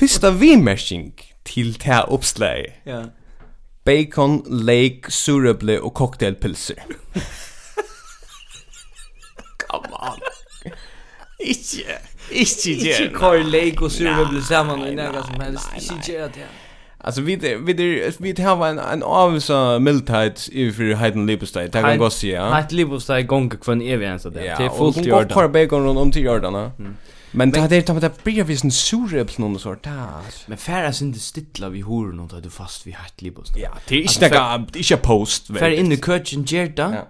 [0.00, 1.12] Fyrsta vimersing
[1.48, 2.64] til ta oppslag.
[2.86, 3.02] Ja.
[3.84, 6.74] Bacon, lake, surable og cocktailpilser.
[9.64, 10.20] Come on.
[11.40, 11.96] Ikke,
[12.30, 12.98] ikke gjør.
[13.00, 15.72] Ikke kor lake og surable saman og nega som helst.
[15.80, 16.48] Ikke gjør det.
[17.02, 21.26] Alltså vi det, vi det, vi det har en en avsa mildhet i för Hayden
[21.26, 21.68] Lipostay.
[21.68, 22.30] Det kan gå se.
[22.30, 22.50] Ja.
[22.50, 24.30] Hayden Lipostay gånger kvar evig ens det.
[24.30, 25.24] Det är fullt gjort.
[25.24, 26.70] Och kvar bacon runt om till Jordan.
[27.32, 30.46] Men det hade tappat det blir visst en surreps någon sort där.
[30.46, 33.62] Men färra sin det stilla vi hur någon där du fast vi Hayden Lipostay.
[33.62, 34.28] Ja, det är inte
[34.72, 35.46] det är inte post.
[35.46, 36.92] Färra in i köchen Jordan.
[36.92, 37.06] Ja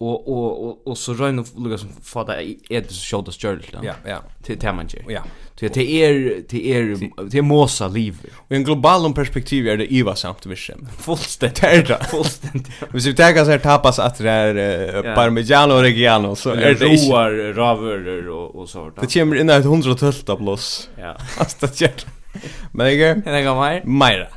[0.00, 3.60] og og og og så rön lukka som får det så shoulders stjørl.
[3.82, 4.16] Ja, ja.
[4.42, 5.04] Till Termanger.
[5.08, 5.22] Ja.
[5.56, 8.14] Till till er till er till Mosa liv.
[8.48, 10.88] Och en global perspektiv är det Eva samt vision.
[10.98, 12.04] Fullständigt är det.
[12.10, 12.70] Fullständigt.
[12.92, 17.52] Vi tar ta så här tapas att det är parmigiano reggiano så är det roar
[17.54, 19.00] raver och och sånt.
[19.00, 20.88] Det kommer in ett 112 plus.
[20.96, 21.16] Ja.
[21.38, 21.90] Fast det gör.
[22.72, 23.22] Men jag är.
[23.26, 23.82] Jag går mer.
[23.84, 24.28] Mer.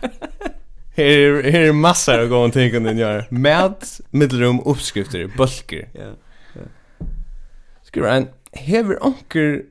[0.98, 3.28] Her her er massor av gång tänker den gör.
[3.30, 5.90] Med mittelrum uppskrifter, bulker.
[5.94, 6.14] Ja.
[7.84, 9.62] Skriver en hever onker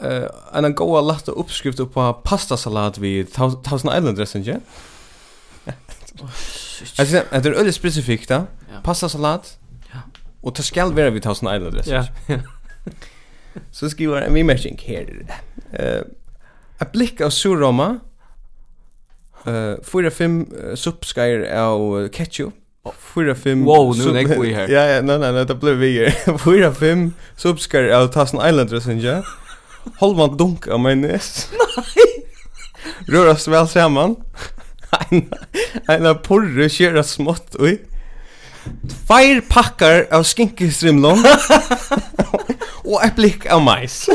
[0.00, 4.56] eh en goa lasta uppskrift på pastasalat vid Thousand Island dressing, ja.
[6.98, 8.46] Alltså det är öle specifikt då.
[8.82, 9.58] Pastasalat.
[9.92, 9.98] Ja.
[10.40, 11.94] Och det ska vara vid Thousand Island dressing.
[11.94, 12.38] Ja.
[13.70, 15.26] Så skriver en vi matching här.
[15.72, 16.02] Eh,
[16.78, 18.00] a blick av surroma
[19.46, 22.54] Eh, fyra fem subskyer av ketchup.
[23.14, 24.68] Fyra fem Wow, nu näck vi här.
[24.72, 26.14] Ja, ja, nej nej, det blev vi.
[26.44, 29.26] Fyra fem subskyer av Thousand Island Messenger.
[29.98, 31.48] Håll man dunk av majonnäs.
[31.76, 32.26] Nej.
[33.08, 34.16] Röras väl samman.
[35.88, 37.78] Ena porre kjera smått, oi.
[39.08, 41.24] Fire pakkar av skinkestrimlon.
[42.84, 44.08] og ett av mais.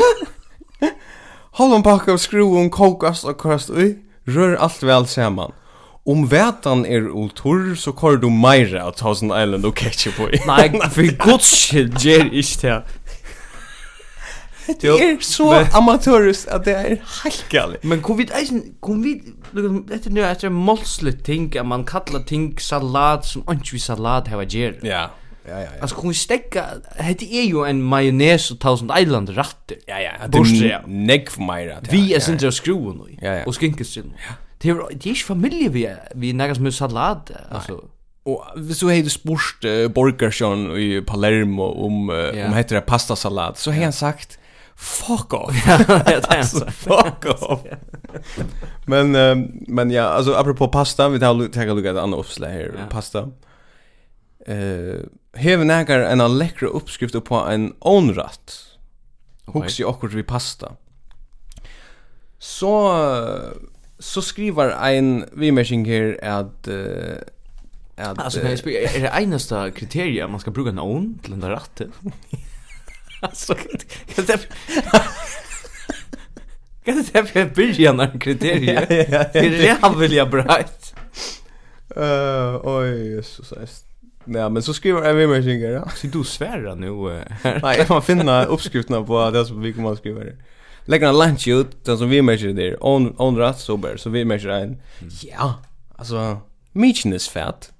[1.50, 5.52] Hold en pakka av skruven, kokast og krast oi rör allt väl samman.
[6.04, 10.28] Om vätan är otur så kör du Myra av Thousand Island och ketchup på.
[10.46, 12.84] Nej, för guds skull, ger inte det.
[14.80, 16.88] Det är så amatörist att det är
[17.24, 17.84] helt galet.
[17.84, 18.28] Men kom vi
[18.80, 19.60] kom vi, det
[20.06, 23.78] är nu att det är målsligt ting, att man kallar ting salat som inte vi
[23.78, 24.78] salat här ger.
[24.82, 25.10] Ja
[25.50, 25.68] ja, ja.
[25.80, 26.64] Alltså kommer stäcka
[26.98, 29.76] hade är ju en majonnäs och Thousand island ratter.
[29.86, 30.80] Ja ja, borste ja.
[30.86, 31.92] Neck för mig rat.
[31.92, 33.18] Vi är inte skruva nu.
[33.22, 33.44] Ja, ja.
[33.44, 34.12] Och skinkestril.
[34.16, 34.34] Ja.
[34.58, 37.84] Det är det är familj vi vi nägas med sallad alltså.
[38.22, 38.44] Och
[38.76, 42.46] så hade du spurst uh, Borgersson i Palermo om uh, ja.
[42.46, 44.38] om heter det pasta sallad så har han sagt
[44.76, 45.66] fuck off.
[45.66, 47.60] ja, det är alltså, fuck off.
[48.86, 52.86] men um, men ja, alltså apropå pasta, vi tar tar ett annat uppslag här, ja.
[52.90, 53.28] pasta.
[54.46, 55.00] Eh uh,
[55.36, 58.66] hever nekar en av lekra uppskrift på en onratt.
[59.46, 59.70] Okay.
[59.78, 60.72] i okkur vi pasta.
[62.38, 62.72] Så
[63.98, 67.20] så skriver ein vimersing her at uh,
[67.96, 71.30] at alltså kan jag spela är det enaste kriteriet man ska bruka en on till
[71.30, 71.92] den där ratten?
[73.20, 74.48] alltså kan det
[76.84, 78.88] Kan det här för början av kriteriet?
[78.88, 80.58] Det är det han vill jag bra.
[81.96, 83.89] Eh, oj, Jesus, säst.
[84.24, 85.88] Ja, men så skriver jag med mig ja.
[85.88, 87.24] Så du svärar nu.
[87.62, 90.36] Nej, jag får finna uppskrifterna på det som vi kommer att skriva det.
[90.84, 92.86] Lägger en lunch ut, den som vi märker där.
[92.86, 94.80] On, on rätt sober, så vi märker en.
[95.22, 95.62] Ja,
[95.96, 96.40] alltså,
[96.72, 97.72] mycket är fett.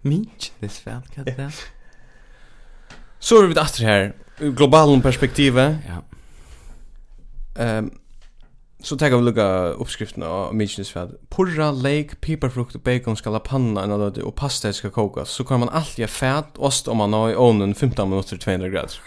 [0.00, 1.52] Mycket är fett, kan det
[3.18, 5.76] Så är vi efter här, globalen perspektivet.
[5.88, 6.02] Ja.
[7.62, 7.90] Ehm,
[8.84, 11.16] Så tar vi lukka uppskriften av Mykines fad.
[11.30, 15.30] purra, lake, piparfrukt och bacon ska la panna en lödde och pasta ska kokas.
[15.30, 19.00] Så kan man alltid fät ost om man har i ovnen 15 minuter 200 grader.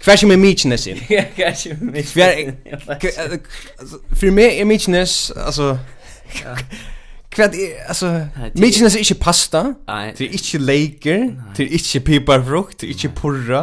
[0.00, 0.98] Kvar som är Mykines in.
[1.08, 2.42] Ja, kvarsi med Mykines.
[4.20, 5.78] För mig är Mykines, alltså...
[7.30, 8.08] Kvad er, altså,
[8.58, 9.60] Mykinas er ikke pasta,
[10.18, 11.20] det er ikke leker,
[11.56, 13.60] det er ikke piparfrukt, det er ikke purra,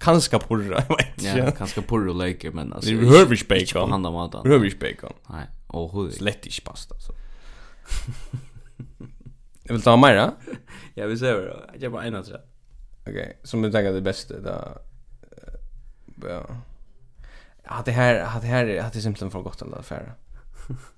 [0.00, 1.32] kanska purra, jeg vet ikke.
[1.40, 3.64] Ja, kanska purra og leker, men altså, vi hører ikke bacon.
[3.64, 4.46] Ikke på handa matan.
[4.62, 5.16] Vi bacon.
[5.32, 6.20] Nei, overhovedet.
[6.20, 7.16] Slett ikke pasta, så.
[9.66, 10.30] Jeg vil ta mer, da?
[10.98, 12.38] Ja, vi ser det, jeg er bare en av tre.
[13.06, 14.56] Ok, som du tenker det beste, da,
[16.26, 16.40] ja.
[17.68, 20.08] Ja, det her, ja, det her, ja, det er simpelthen for godt, her, det her,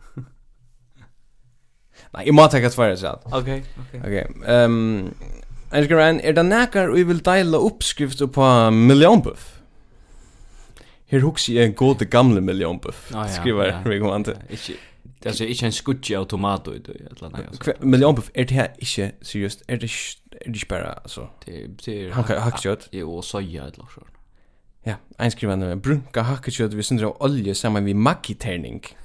[2.11, 3.23] Nei, jeg må tenke hva svaret sånn.
[3.37, 3.95] Ok, ok.
[4.03, 5.11] Ok, um,
[5.71, 9.61] jeg skal regne, er det nækker vi vil deile oppskrift på millionbuff?
[11.11, 14.41] Her hugsi jeg en god gamle millionbuff, ah, ja, skriver ja, vi kommer an til.
[14.51, 14.79] Ikke,
[15.27, 17.71] altså, ikke en skutje av tomato i det, eller annet.
[17.83, 19.91] Millionbuff, er det her ikke, seriøst, er det,
[20.33, 21.29] er det ikke bare, altså?
[21.47, 22.41] Det, det er...
[22.47, 22.89] Hakkjøtt?
[22.93, 24.17] Jo, og soja, eller annet.
[24.87, 28.83] Ja, en skriver han, brunka hakkjøtt, vi synder av olje sammen med magiterning.
[28.91, 28.97] Ja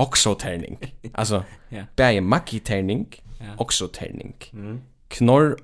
[0.00, 0.78] också tärning.
[1.12, 1.82] Alltså ja.
[1.96, 3.46] Bäge macki tärning, ja.
[3.56, 4.34] också tärning.
[4.52, 4.80] Mm.
[5.08, 5.56] Knorr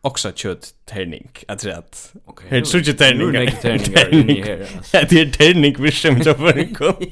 [0.00, 1.30] också kött tärning.
[1.48, 2.48] Jag tror att okay.
[2.50, 3.32] Helt så tärning.
[3.32, 4.68] Nu är tärning i här.
[4.92, 6.94] Ja, det är tärning vi som jag för en kom.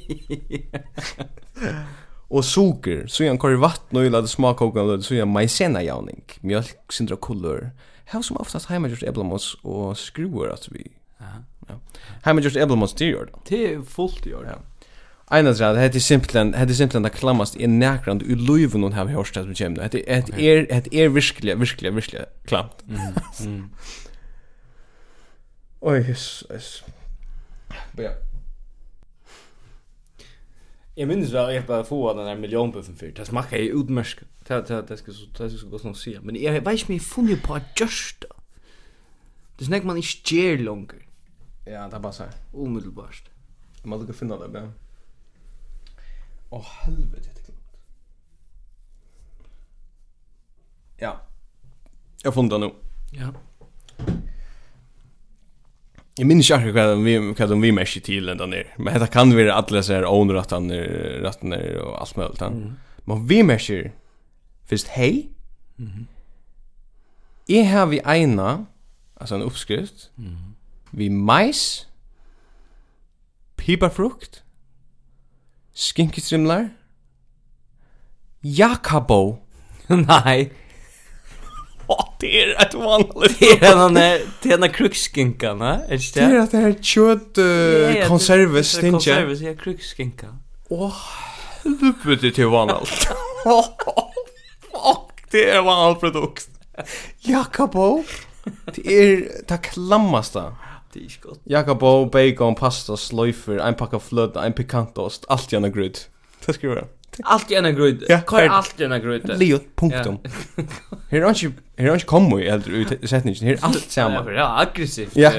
[2.29, 6.23] Och socker, så jag kör vatten och lade smakkoka och så jag majsena jauning.
[6.40, 7.71] Mjölk, sindra kullor.
[8.05, 10.93] Här som oftast hemma gjort eblamos och skruvar att vi.
[11.19, 11.25] Ja.
[11.69, 11.75] Ja.
[12.23, 13.33] Hemma gjort eblamos till gör.
[13.49, 14.45] Det är fullt gör.
[14.45, 14.59] Ja.
[15.35, 18.92] Einar drad, det er simpelthen, det er simpelthen det klammast i nækrand i luven hun
[18.92, 19.75] har hørst at vi kjem.
[19.75, 22.85] Det er er hetta er virkelig, virkelig, virkelig klamt.
[22.88, 23.64] Mm.
[25.81, 26.85] Oj, yes, yes.
[27.99, 28.11] Ja.
[30.97, 33.16] Jeg minnes vel jeg bare få den der millionbuffen fyrt.
[33.16, 34.23] Det smakker jeg utmersk.
[34.49, 36.14] Det, det, det, skal, det skal godt noe si.
[36.23, 38.31] Men jeg vet ikke om jeg funnet på at gjørst da.
[39.59, 41.03] Det snakker man ikke gjør langer.
[41.66, 42.33] Ja, det er bare sånn.
[42.53, 43.31] Umiddelbart.
[43.85, 44.68] Man lukke finne det, ja.
[46.55, 47.79] Åh, helvete, det er klart.
[51.01, 51.17] Ja.
[52.23, 52.75] Jag funderar nå.
[53.12, 53.33] Ja.
[56.17, 58.75] Jag minns inte vad vi vad de vi mesh till ända ner.
[58.77, 62.31] Men det kan være alla så här owner rattene og alt mulig.
[62.31, 62.43] och.
[62.43, 62.77] Mm.
[63.05, 63.90] Men vi mesh
[64.67, 65.29] först hej.
[65.77, 65.87] Mhm.
[65.87, 66.07] Mm
[67.47, 68.67] jag har vi ena
[69.14, 70.11] alltså en uppskrift.
[70.14, 70.55] Mhm.
[70.90, 71.87] Vi majs,
[73.57, 74.43] piparfrukt,
[75.75, 76.69] Skinkistrimlar?
[78.43, 79.39] Jakabo?
[79.89, 80.51] Nei.
[81.87, 84.05] Åh, det er et vanlig Det er denne,
[84.41, 85.73] det er denne krukskinka, ne?
[85.85, 86.23] Er det det?
[86.23, 88.95] Det er at det er kjøtt uh, konserves, tenker jeg.
[88.95, 90.31] Konserves, ja, krukskinka.
[90.73, 91.03] Åh,
[91.67, 92.95] det burde til vanlig.
[93.43, 93.85] Fuck,
[95.35, 96.49] det er vanlig produkt.
[97.29, 98.05] Jakabo?
[98.77, 100.47] Det er det klammaste.
[100.55, 100.74] Ja.
[100.94, 101.40] Det är gott.
[101.44, 105.98] Jakobo, bacon, pasta, slöjfer, en packa flöda, en pikantost, allt gärna grud.
[106.46, 106.87] Det ska vi göra.
[107.22, 108.04] Allt gärna gröd.
[108.09, 109.38] Ja, Kvar allt gärna gröd.
[109.38, 110.18] Leo, punktum.
[111.11, 113.44] Här har inte här har inte kommit helt ut sättningen.
[113.44, 114.33] Här allt samma.
[114.33, 115.16] Ja, aggressivt.
[115.16, 115.33] Ja.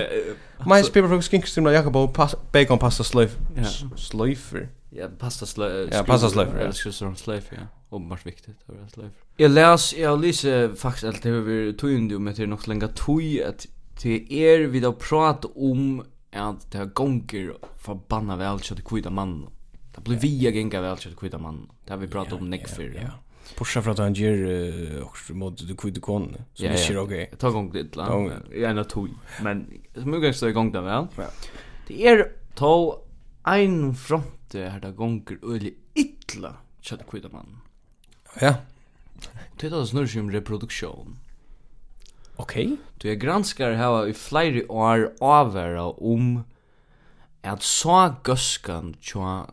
[0.66, 2.08] My paper from skinkstrimla Jakobo,
[2.52, 3.42] bacon, pasta, slöjfer.
[3.96, 4.70] Slöjfer.
[4.90, 5.98] Ja, pasta slöjfer.
[5.98, 6.66] Ja, pasta slöjfer.
[6.66, 7.16] Ja, slöjfer.
[7.16, 7.68] slöjfer, ja.
[7.90, 9.20] Ombart viktigt att vara slöjfer.
[9.38, 12.48] Jag läs, jag läser faktiskt allt det hur vi tog in det, men det är
[12.48, 13.68] nog så länge tog att
[14.02, 19.48] Det er vi då prata om att det här gånger förbanna väl kött kvita man.
[19.96, 21.70] Det blir vi gänga väl det kvita man.
[21.86, 22.84] Det har vi pratat om neck för.
[22.84, 23.10] Ja.
[23.58, 26.36] Pusha för att han ger också mot det kvita kon.
[26.54, 27.32] Så det är okej.
[27.38, 28.32] Ta gång det la.
[28.54, 29.10] Ja, en tog.
[29.44, 31.08] Men så mycket så igång där väl.
[31.18, 31.28] Ja.
[31.88, 33.02] Det är ta
[33.44, 37.62] ein front här där gånger öle illa kött kvita man.
[38.42, 38.56] Ja.
[39.60, 41.18] Det är då snurr som reproduktion.
[42.38, 42.66] Okej.
[42.66, 42.78] Okay.
[42.98, 46.44] Du är granskar här i flera år avvärda om
[47.44, 49.46] at så gøskan tja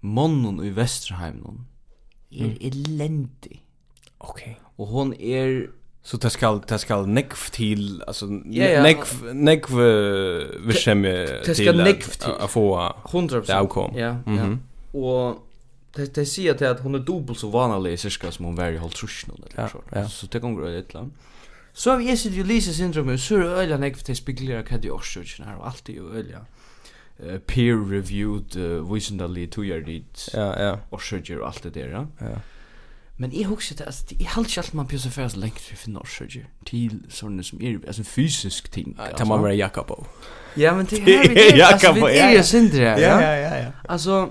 [0.00, 1.66] mannen i Västerheim
[2.30, 2.66] er elendig.
[2.66, 3.62] eländig.
[4.18, 4.58] Okej.
[4.76, 4.86] Okay.
[4.86, 5.66] Hon er...
[6.02, 8.80] Så det skal det skal nekv til altså ja, ja.
[8.82, 9.76] nekv nekv
[10.66, 11.46] vi skemme til.
[11.46, 12.32] Det skal nekv til.
[12.42, 12.64] Å få
[13.06, 13.46] 100%.
[13.46, 13.94] Det avkom.
[13.94, 14.56] Ja, mm -hmm.
[14.92, 14.98] ja.
[14.98, 15.38] Og
[15.96, 18.76] det det sier til at hon er dobbelt så vanlig cirka som hon var i
[18.76, 19.78] Holtrusjon eller ja, så.
[19.92, 20.08] Ja.
[20.08, 21.00] Så det kan gå illa.
[21.00, 21.12] Mm.
[21.72, 24.62] Så har vi er sitt jo lyse syndromet, så er det øyla nekv til spikler
[24.68, 26.44] hva de årsøkene her, og alt er jo øyla
[27.46, 30.74] peer-reviewed, uh, visendali, visendalig, tujarit, ja, ja.
[30.92, 32.04] årsøkjer og alt det der, ja.
[32.20, 32.38] ja.
[33.16, 35.78] Men jeg husker det, altså, jeg halte ikke alt man pjøser færes lengt for å
[35.78, 38.94] finne årsøkjer til sånne som er, altså, fysisk ting.
[38.96, 40.00] Nei, tar man vara jakobo.
[40.58, 43.70] Ja, men det er, det er, altså, vi er jo syndere, ja, ja, ja, ja.
[43.84, 44.24] Altså,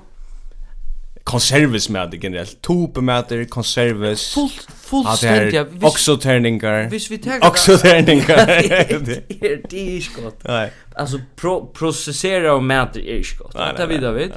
[1.24, 7.48] konservis med generellt tope med konservis full full stund ja också turningar vis vi tar
[7.48, 8.46] också turningar
[9.06, 14.32] det är det skott nej alltså pro processera och med är skott det vi David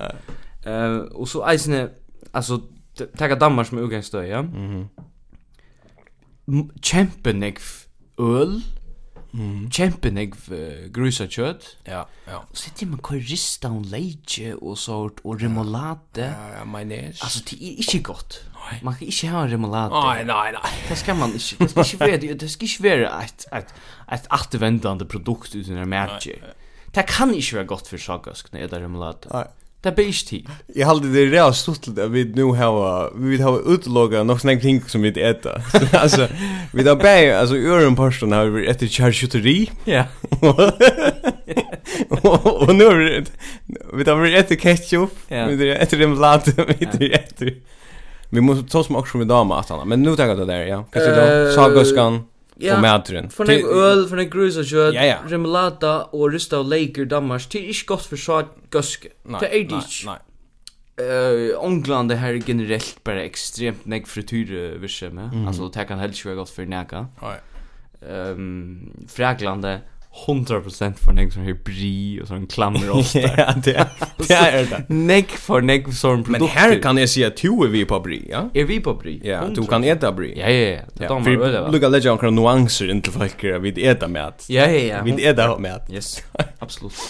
[0.67, 1.89] eh och så isne
[2.33, 2.61] alltså
[3.19, 4.89] tacka dammar som utgångsstöja mhm.
[6.83, 7.55] Kämpen
[8.19, 8.61] öl
[9.35, 9.67] Mm.
[9.75, 10.33] Kjempen jeg
[10.95, 11.65] grusa kjøtt.
[11.89, 12.37] Ja, ja.
[12.39, 16.29] Og så sitter man kvar rista og leitje og sort, og remoulade.
[16.29, 17.19] Ja, ja, mayonnaise.
[17.27, 18.39] Altså, det er ikke godt.
[18.55, 18.79] Nei.
[18.87, 20.05] Man kan ikke ha remoulade.
[20.07, 20.71] Nei, nei, nei.
[20.89, 21.59] Det skal man ikke.
[21.65, 23.75] Det skal ikke være, det skal ikke være et, et,
[24.19, 26.55] et attervendende produkt uten en matcher.
[26.95, 29.29] Det kan ikke være godt for sagaskene, er det remoulade.
[29.35, 29.45] Nei.
[29.85, 30.53] Det er ikke tid.
[30.77, 34.57] Jeg halte det real stuttlet at vi nu har, vi vil ha utlogga nok sånne
[34.63, 35.59] ting som vi ikke eta.
[36.05, 36.29] altså,
[36.73, 39.69] vi tar bæg, altså, ören øren har vi etter charcuterie.
[39.87, 40.07] Ja.
[42.65, 43.25] Og nu har vi,
[43.95, 47.55] vi tar vi etter ketchup, vi tar etter en blad, vi tar etter...
[48.35, 50.67] Vi måste ta som också med damer att han, men nu tänker jag det där,
[50.67, 50.85] ja.
[50.93, 52.25] Kanske då, sagoskan.
[52.63, 53.31] Ja, og matren.
[53.35, 55.17] For nek øl, for nek grus og kjøtt, ja, ja.
[55.27, 59.11] remoulade og rista og leker dammars, det er ikke godt for så gøske.
[59.27, 60.07] Det er det ikke.
[60.07, 60.21] Nei, nei.
[60.95, 65.33] Uh, England det her er generelt bare ekstremt nek frityre virse med.
[65.33, 65.49] Mm.
[65.51, 67.03] Altså, det kan helst ikke være godt for neka.
[67.25, 67.35] Nei.
[68.05, 69.83] Um, Fraklandet,
[70.15, 73.35] 100% for nek sån her bri og sån klammer och der.
[73.37, 73.89] Ja, det är
[74.29, 74.35] det.
[74.35, 74.95] Är det.
[74.95, 76.41] Neck for neck sån produkt.
[76.41, 78.51] Men här kan jag säga att du är vi på bri, ja?
[78.55, 79.21] Er vi på bri?
[79.25, 80.35] Ja, du kan äta bri.
[80.41, 80.81] Ja, ja, ja.
[80.95, 81.69] Det tar man väl va.
[81.71, 84.33] Lucka lägga några nuanser inte folk att vi äta med.
[84.49, 85.03] Ja, ja, ja.
[85.03, 85.81] Vi äta med.
[85.91, 86.23] Yes.
[86.59, 86.95] Absolut.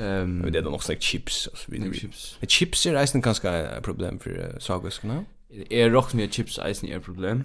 [0.00, 1.94] Ehm, vi det då nog sagt chips och så vidare.
[1.94, 2.36] Chips.
[2.40, 5.24] Men chips är nästan ganska ett problem för sagoskorna.
[5.70, 7.44] Är rock med chips är ett problem.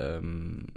[0.00, 0.70] Ehm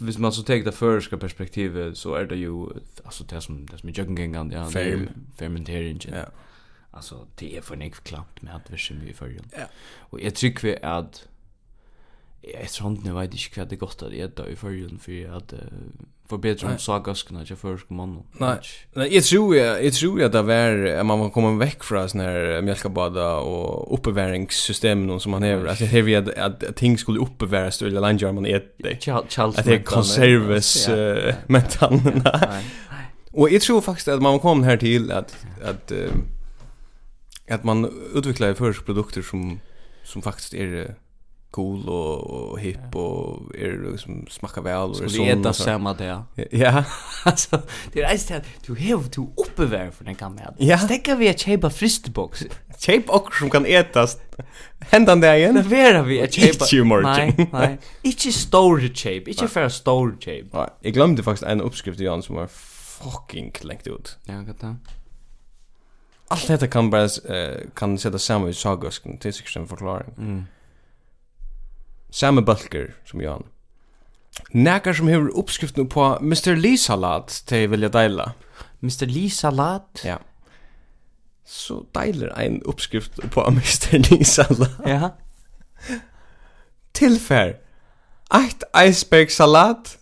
[0.00, 2.66] hvis man så tar det förska perspektivet så är det ju
[3.04, 5.08] alltså det som det som är joggingen ja Ferm.
[5.36, 6.24] fermentering ja.
[6.90, 9.64] Alltså det är för nick klart med att vi vi för ja.
[10.10, 11.28] Och jag tycker vi att
[12.42, 15.54] efter hand nu vet jag inte vad det gott att äta i förrjun för att
[16.28, 18.22] förbättra om sagaskorna till försk man.
[18.32, 18.58] Nej.
[18.92, 22.20] Nej, jag tror jag, jag tror att det var att man kommer väck från sån
[22.20, 27.82] här mjölkabada och uppbeväringssystem någon som man har Alltså det vi att ting skulle uppbeväras
[27.82, 29.12] eller landa man äter.
[29.36, 30.88] Att det är konserves
[31.46, 32.22] mentan.
[33.32, 35.92] Och jag tror faktiskt att man kom här till att att
[37.48, 39.60] att man utvecklar försk produkter som
[40.04, 40.94] som faktiskt är
[41.52, 42.98] cool och, och hip ja.
[42.98, 46.22] och är det liksom smakar väl och så det är det samma där.
[46.50, 46.84] Ja.
[47.24, 47.62] alltså
[47.92, 50.54] det är det du have to uppevär för den kan med.
[50.58, 50.78] Ja.
[50.78, 52.44] Stäcka vi att köpa fristbox.
[52.78, 54.18] Köp och som kan ätas.
[54.80, 55.54] Händan där igen.
[55.54, 57.00] Det vera vi att köpa.
[57.00, 57.78] Nej, nej.
[58.02, 60.46] Inte store shape, inte för store shape.
[60.52, 62.46] Ja, jag glömde faktiskt en uppskrift i Jan som var
[63.02, 64.18] fucking längt ut.
[64.24, 64.76] Ja, gata.
[66.28, 70.14] Allt detta kan bara uh, kan sätta samman i sagosken till sig en förklaring.
[70.18, 70.44] Mm
[72.12, 73.48] samme bølger som Johan.
[74.52, 76.54] Nekar som hever oppskriften på Mr.
[76.56, 78.32] Lee salat til vilja deila.
[78.82, 79.06] Mr.
[79.06, 80.04] Lee salat?
[80.04, 80.16] Ja.
[81.44, 83.98] Så deiler ein oppskrift på Mr.
[84.10, 84.78] Lee salat.
[84.86, 85.10] Ja.
[86.92, 87.58] Tilfær.
[88.32, 89.98] Eitt iceberg salat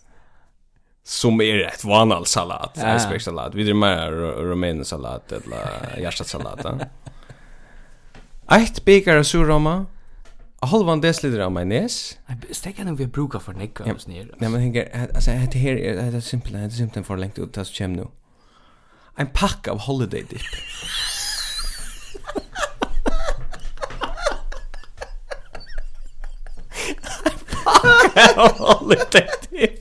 [1.03, 2.95] som är ett vanal salat, ja.
[2.95, 3.55] iceberg salat.
[3.55, 4.11] Vi driver
[4.43, 6.65] romaine salat eller hjärtat salat.
[8.51, 9.85] Eitt bikar surroma
[10.61, 12.17] a halvan desiliter av majonnäs.
[12.51, 14.35] Stek kan vi bruka för nekka ja, och snir.
[14.37, 17.53] Nej men tänker alltså det här är det simpelt, det är simpelt för längt ut
[17.53, 18.07] tas chem nu.
[19.15, 20.41] En pack av holiday dip.
[27.63, 29.71] pack av holiday dip.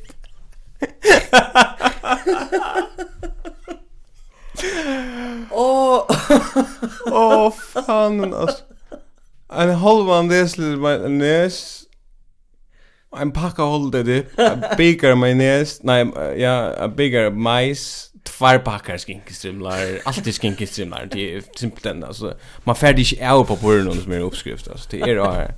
[5.50, 6.06] Åh,
[7.06, 8.69] oh, oh, fan alltså.
[9.50, 11.84] En halvan desiliter majonnäs.
[13.20, 14.26] En packa hållde det.
[14.38, 15.80] En bigger majonnäs.
[15.82, 16.06] Nej,
[16.38, 18.10] ja, en bigger majs.
[18.24, 19.78] tvær pakkar skinkestrimlar.
[20.06, 21.04] Alltid skinkestrimlar.
[21.12, 22.34] Det er simpelt enn altså
[22.66, 24.68] man färdig ikke av på burnen som er uppskrift.
[24.68, 25.54] altså det er det här.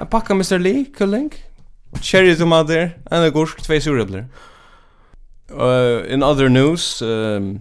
[0.00, 0.58] En pakka Mr.
[0.58, 1.32] Lee, kulling.
[2.02, 2.90] Cherry tomater.
[3.12, 4.24] En agursk, tvei surabler.
[5.50, 7.02] Uh, in other news.
[7.02, 7.60] Um,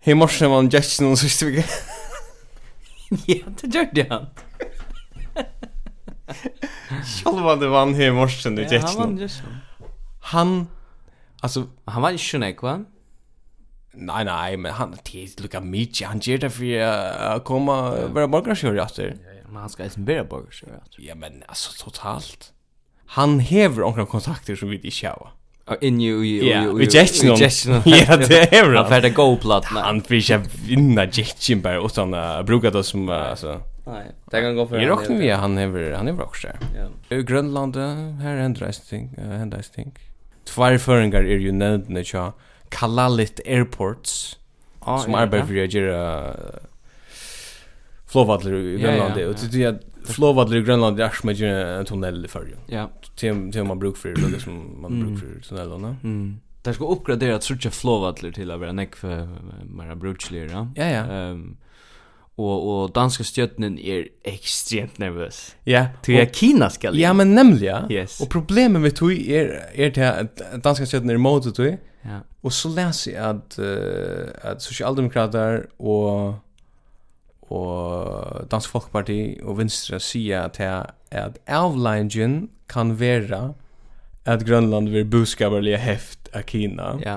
[0.00, 1.64] Hei morsen var en jetsen noen siste vike.
[3.26, 4.26] ja, det gjorde han.
[7.24, 9.42] Själva det vann här i morse nu ja, han vann just så.
[10.20, 10.66] Han
[11.40, 12.84] alltså han var ju snäck va?
[13.94, 18.76] Nei, nei, men han det lukka mycket han gjør det för att komma være borgarsjör
[18.76, 19.16] etter.
[19.24, 20.82] Ja, men han skal ska inte vara borgarsjör.
[20.98, 22.52] Ja, men alltså totalt.
[23.06, 25.30] Han hever några kontakter som vi inte har
[25.80, 27.28] in you you you rejection.
[27.84, 28.88] ja det är bra.
[28.88, 33.08] För det go plot han fick jag vinna rejection bara utan att bruka det som
[33.08, 33.60] alltså.
[33.86, 36.48] Nej det kan gå för jag rockar mig han är han är också.
[37.10, 37.16] Ja.
[37.16, 39.92] Grönland här händer ting händer ting.
[40.44, 42.32] Två föringar är ju nämnda tja
[42.68, 44.38] Kalalit Airports
[45.04, 46.36] som arbetar för att göra
[48.06, 49.12] flåvattler i Grönland.
[49.12, 52.58] och det är Flåvadler i Grönland är som en tunnel i färgen.
[52.66, 52.90] Ja.
[53.16, 55.96] Till till man brukar för det som man brukar för tunnelarna.
[56.04, 56.40] Mm.
[56.62, 59.28] Där ska uppgradera trutje flåvadler till att vara näck för
[59.64, 60.72] mera bruksligare.
[60.74, 61.04] Ja ja.
[61.04, 61.56] Ehm
[62.36, 65.56] och och danska stjärnan är extremt nervös.
[65.64, 67.92] Ja, till att Kina ska Ja, men nämligen.
[67.92, 68.20] Yes.
[68.20, 71.78] Och problemet med tog är är det att danska stjärnan är emot tui.
[72.02, 72.20] Ja.
[72.40, 76.34] Och så läser jag att uh, att socialdemokrater och
[77.50, 80.60] og Dansk Folkparti og Venstre sier at
[81.10, 83.54] at avleingen kan være
[84.26, 86.96] at Grønland vil buskaberlige heft av Kina.
[87.04, 87.16] Ja.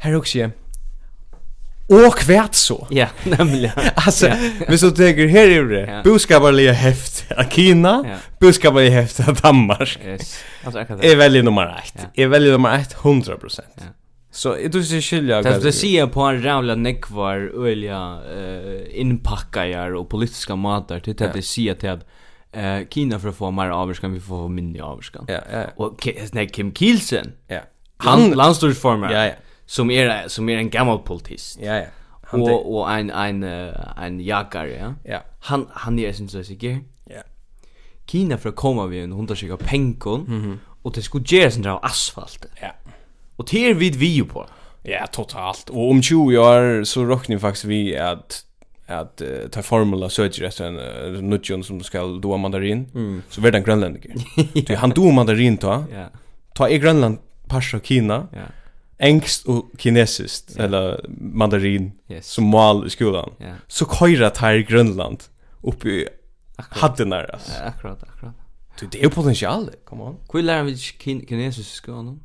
[0.00, 0.50] Her også
[1.90, 2.86] Og kvært så.
[3.00, 3.72] Ja, nemlig.
[4.06, 4.36] altså, ja.
[4.68, 6.02] hvis du tenker her i det, ja.
[6.02, 8.18] buskaberlige heft av Kina, ja.
[8.40, 9.98] buskaberlige heft av Danmark.
[10.06, 10.38] Yes.
[10.64, 11.12] Altså, akkurat det.
[11.12, 12.06] Er veldig nummer ett.
[12.16, 12.24] Ja.
[12.24, 13.60] Er veldig nummer ett, 100%.
[13.80, 13.90] Ja.
[14.30, 15.42] Så det är så skilja.
[15.42, 21.32] Det det ser på en rävla neckvar ölja eh inpackajar och politiska matar till att
[21.32, 22.06] det ser till att
[22.52, 25.24] eh Kina för att få mer avskan vi får mindre avskan.
[25.28, 25.64] Ja, ja.
[25.76, 27.32] Och nej Kim Kielsen.
[27.46, 27.60] Ja.
[27.96, 29.12] Han landstorsformer.
[29.12, 29.32] Ja, ja.
[29.66, 31.58] Som är som är en gammal politist.
[31.62, 31.86] Ja, ja.
[32.22, 33.42] Han och och en en
[34.02, 34.94] en jakare, ja.
[35.04, 35.20] Ja.
[35.40, 36.84] Han han är sen så sig.
[37.04, 37.22] Ja.
[38.06, 40.20] Kina för att komma vi en hundra penkon.
[40.20, 40.58] Mhm.
[40.82, 42.46] Och det skulle göras en asfalt.
[42.60, 42.68] Ja.
[43.40, 44.46] Och det är vid vi på.
[44.82, 45.70] Ja, totalt.
[45.70, 48.44] Och om 20 år så räknar faktiskt vi att
[48.86, 53.22] att uh, ta formula söker efter en uh, nutjon som ska doa mandarin mm.
[53.28, 54.14] så blir den grönländiker.
[54.68, 54.76] ja.
[54.76, 55.84] han doa mandarin ta.
[55.92, 56.06] Ja.
[56.54, 58.28] Ta i Grönland passa Kina.
[58.32, 58.42] Ja.
[58.98, 60.64] Engst och kinesiskt ja.
[60.64, 62.26] eller mandarin yes.
[62.26, 63.30] som mål i skolan.
[63.38, 63.54] Ja.
[63.66, 65.24] Så köra tar Grönland
[65.62, 66.08] upp i
[66.56, 67.40] hadden där.
[67.48, 68.34] Ja, akkurat, akkurat.
[68.80, 70.16] Du, det är potential, come on.
[70.28, 72.20] Kvill lär vi kinesisk skolan?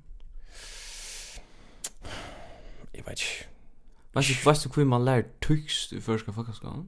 [2.94, 3.48] Jeg vet ikke.
[4.16, 6.88] Vet du, vet du hvor man lærer tykst i første folkeskolen?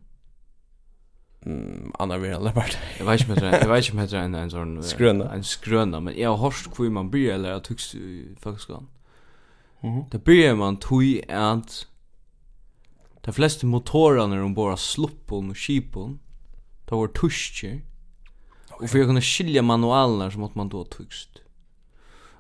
[1.46, 2.78] Mm, Anna vil ha lært.
[2.98, 4.78] Jeg vet ikke om det jeg vet ikke om heter en, en sånn...
[4.84, 5.28] Skrøna.
[5.36, 8.88] En skrøna, men jeg har hørt hvor man blir å lære tykst i folkeskolen.
[9.84, 10.10] Mm -hmm.
[10.12, 11.88] Det blir man tog at
[13.26, 16.20] de fleste motorene de bare sluppen og skipen,
[16.90, 17.82] det var tusker,
[18.72, 18.84] okay.
[18.84, 21.44] og for å kunne skilje manualene så måtte man da tykst.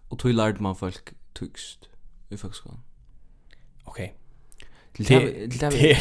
[0.09, 1.86] Og tog lærte man folk tykst
[2.29, 2.79] i folkskolan.
[3.83, 4.03] Okej.
[4.05, 4.13] Okay.
[4.97, 5.09] Det
[5.59, 5.97] det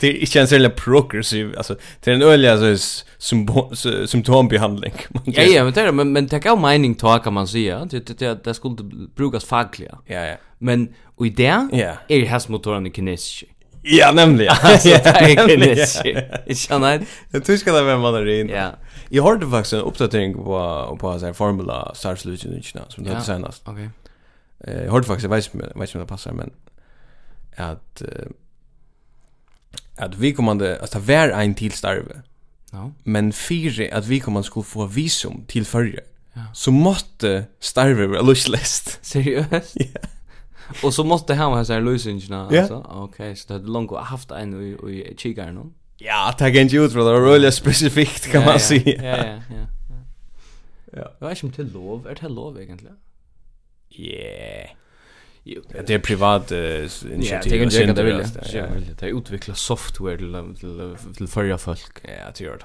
[0.00, 2.96] det är inte en sån progressiv alltså det är en ölig alltså
[4.06, 4.92] symptombehandling.
[5.24, 7.84] Ja ja, men det men men det kan mening ta kan man säga.
[7.84, 8.76] Det det det det skulle
[9.16, 9.92] brukas fagligt.
[10.06, 10.36] Ja ja.
[10.58, 13.44] Men och i det är det hästmotorn i kinesisk.
[13.82, 14.54] Ja, nämligen.
[14.62, 16.06] Alltså, det är kinesisk.
[16.46, 17.02] Ikke annet?
[17.32, 18.50] Jeg tror ikke det er med mandarin.
[18.50, 18.70] Ja.
[19.10, 20.60] Jeg hørte faktisk en oppdatering på,
[21.00, 23.68] på sånn formula Star Solution, som det heter senast.
[23.68, 23.88] Okay
[24.64, 26.50] eh hörde faktiskt jag vet inte vet inte om det passar men
[27.56, 28.30] att uh,
[29.96, 32.22] att vi kommande alltså det var en till starve.
[32.72, 32.90] Ja.
[33.04, 36.00] Men fyra att vi kommande skulle få visum till förra.
[36.32, 36.40] Ja.
[36.54, 38.98] Så måste starve vara lustlist.
[39.02, 39.72] Seriöst?
[39.74, 40.00] Ja.
[40.82, 43.02] Och så måste han ha så här lösningarna lösingarna alltså.
[43.02, 45.72] Okej, så det hade långt haft en i i kikaren.
[45.96, 49.02] Ja, det kan ju ut för det var väldigt specifikt kan man säga.
[49.02, 49.66] Ja, ja, ja.
[50.92, 51.12] Ja.
[51.18, 52.06] Jag vet inte om det är lov.
[52.06, 52.96] Är det lov egentligen?
[53.98, 54.70] Yeah.
[55.44, 57.26] Ja, det är privat initiativ.
[57.30, 58.24] Ja, det kan jag det vill.
[58.52, 58.64] Ja,
[58.98, 61.98] det är utveckla software till till till förra folk.
[62.02, 62.64] Ja, det gör det.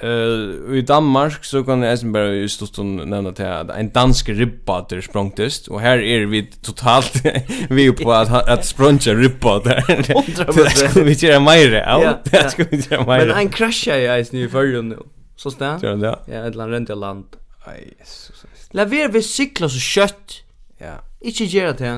[0.00, 5.00] Eh i Danmark så kan jag bara just då nämna till att en dansk ribbater
[5.00, 7.12] språngtest och här är vi totalt
[7.70, 9.84] vi är på att att språnga ribbater.
[10.54, 12.16] Det ska vi göra mer av.
[12.24, 13.26] Det ska vi göra mer.
[13.26, 14.98] Men en crasha jag är nu för nu.
[15.36, 16.00] Så stann.
[16.00, 17.24] Ja, ett land rent land.
[17.64, 18.44] Aj, Jesus.
[18.70, 20.42] Laver vi cykla så kött.
[20.82, 20.96] Ja.
[21.22, 21.92] Ikke gjør det.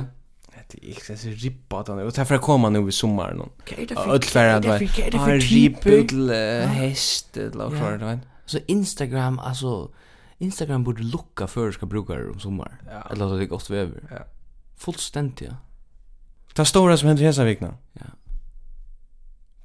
[0.75, 3.43] Det er ikke så rippa at han er, og derfor kommer han jo i sommaren.
[3.69, 4.39] Hva er det for type?
[4.39, 5.91] Hva er det for type?
[5.91, 6.33] Hva til
[6.79, 8.15] hest, eller hva er det,
[8.47, 9.89] Så Instagram, altså,
[10.41, 12.79] Instagram borde lukka før du skal bruka det om sommar.
[12.89, 13.03] Ja.
[13.11, 14.01] Eller at det ikke ofte vever.
[14.11, 14.25] Ja.
[14.77, 15.55] Fullstendig, ja.
[16.57, 17.75] Det stora som händer i hesa vikna.
[18.01, 18.11] Ja.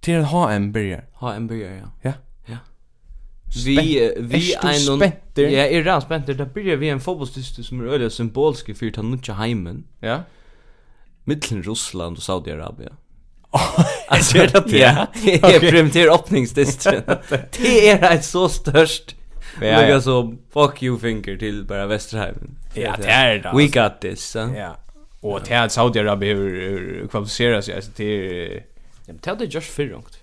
[0.01, 1.03] Till en HM börjar.
[1.13, 1.89] HM börjar, ja.
[2.03, 2.13] Ja
[3.55, 8.09] vi vi ein ja er ran spenter da byrja vi ein fotbollstyst som er øyla
[8.09, 10.19] symbolsk för ta nutja heimen ja
[11.25, 12.89] Mittlen Russland og Saudi-Arabia
[14.07, 15.07] Alltså det att ja.
[15.25, 17.03] Det är primitiv öppningsdistren.
[17.57, 19.15] Det är ett så störst.
[19.61, 20.01] Ja, ja.
[20.01, 22.55] så fuck you finger till bara Västerheim.
[22.73, 23.51] Ja, det är det.
[23.53, 24.35] We got this.
[24.35, 24.77] Ja.
[25.21, 28.61] Och det är Saudi-Arabien kvalificerar sig alltså till
[29.05, 30.18] Ja, men det är just för långt.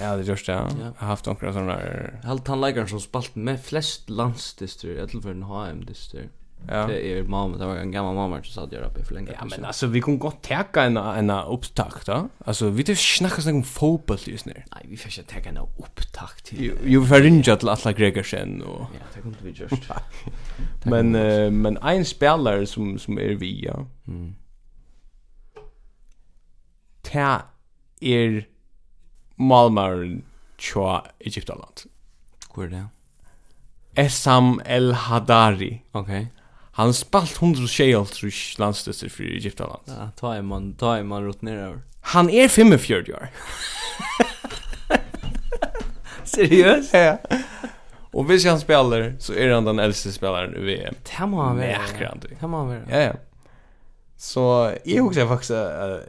[0.00, 0.52] Ja, det just det.
[0.52, 0.68] Ja.
[0.80, 2.20] Jag har haft några sådana där...
[2.24, 6.28] Helt han lägger som spalt med flest landsdister, i alla fall en HM-dister.
[6.68, 6.86] Ja.
[6.86, 9.32] Det är mamma, det var en gammal mamma som satt där uppe för länge.
[9.32, 12.28] Ja, men alltså vi kan gott täcka en, en upptakt då.
[12.44, 14.62] Alltså vi det snackas om fotboll just nu.
[14.74, 16.72] Nej, vi får inte täcka en upptakt till.
[16.84, 18.80] Jo, vi får ringa till alla Gregersen och...
[18.80, 19.90] Ja, det kunde vi just.
[20.84, 23.86] men, uh, men en spelare som, som är vi, ja.
[24.08, 24.34] Mm.
[27.02, 27.42] Ta
[28.00, 28.46] er
[29.40, 30.04] malmar
[30.60, 31.86] tja Egyptaland.
[32.52, 32.84] Hvor er det?
[33.98, 35.80] Esam El Hadari.
[35.92, 36.28] Okej.
[36.78, 39.88] Han spalt 160 landstøster for Egyptaland.
[39.90, 41.80] Ja, ta er man, ta er man rot nedover.
[42.14, 43.28] Han er 45 år.
[46.24, 46.94] Seriöst?
[46.94, 47.16] Ja.
[48.12, 50.96] Og hvis han spelar så er han den äldste spelaren i VM.
[51.06, 52.14] Det må han vara.
[52.22, 52.86] Det må han vara.
[52.90, 53.12] Ja, ja.
[54.16, 56.00] Så jag också faktiskt uh,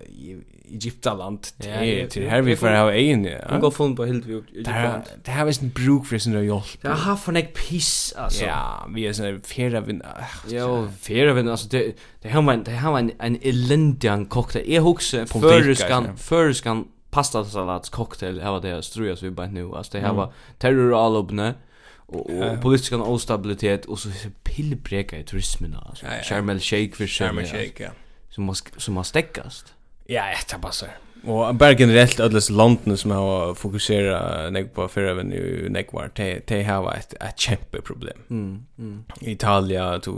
[0.71, 3.23] Egyptaland till till här vi får ha en.
[3.23, 5.03] Jag går fun på helt vi Egyptaland.
[5.23, 6.81] Det här är en bruk för sin hjälp.
[6.81, 8.45] Det har för en piss alltså.
[8.45, 10.01] Ja, vi är såna fjärde vind.
[10.49, 14.73] Ja, fjärde vind alltså det det har man det har man en eländian cocktail.
[14.73, 19.71] Jag huxar förskan förskan pasta salats cocktail har det strujas vi bara nu.
[19.75, 21.53] Alltså det har var terror all uppne
[21.95, 24.09] och och politisk instabilitet och så
[24.43, 26.05] pillbreka i turismen alltså.
[26.23, 27.89] Sharm el Sheikh för Sharm el Sheikh.
[28.29, 29.65] Som måste som måste stäckas.
[30.11, 30.89] Ja, det passar.
[31.23, 36.11] Och bara generellt allas landene som har fokuserat nek på förra vem i Nekvar,
[36.47, 38.17] de har et, ett kjempeproblem.
[38.29, 38.65] Mm.
[38.77, 39.03] mm.
[39.21, 40.11] Italia to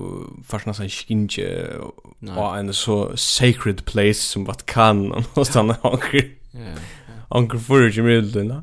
[0.45, 1.67] fastna sig skinche
[2.35, 6.29] och en så sacred place som Vatikan, kan och stanna onkel.
[6.51, 6.59] Ja.
[7.29, 8.47] Onkel för i milden.
[8.49, 8.61] Ja.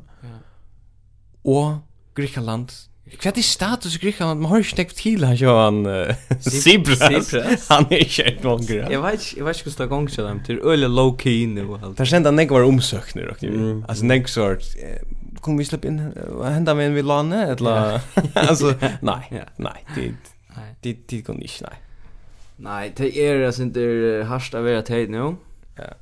[1.41, 1.73] Och
[2.15, 2.71] Grekland
[3.19, 4.39] Hva er status i Grekland?
[4.41, 5.79] Man har ikke nekket til han kjører han
[6.41, 7.33] Sibras.
[7.67, 8.85] Han er ikke helt vanger.
[8.89, 10.39] Jeg vet ikke, jeg vet ikke hvordan det er gong til dem.
[10.47, 11.77] Det er øyelig low-key nu.
[11.81, 13.33] Det er kjent at nekket var omsøkner.
[13.89, 14.71] Altså nekket sort,
[15.41, 15.97] Kom vi slippe inn,
[16.45, 17.39] henda vi inn vid lane?
[18.37, 19.23] Altså, nei,
[19.57, 20.75] nei, det er...
[20.83, 21.77] Det kan ikke, nei.
[22.61, 25.39] Nei, det er altså ikke hardt av vera tid nu.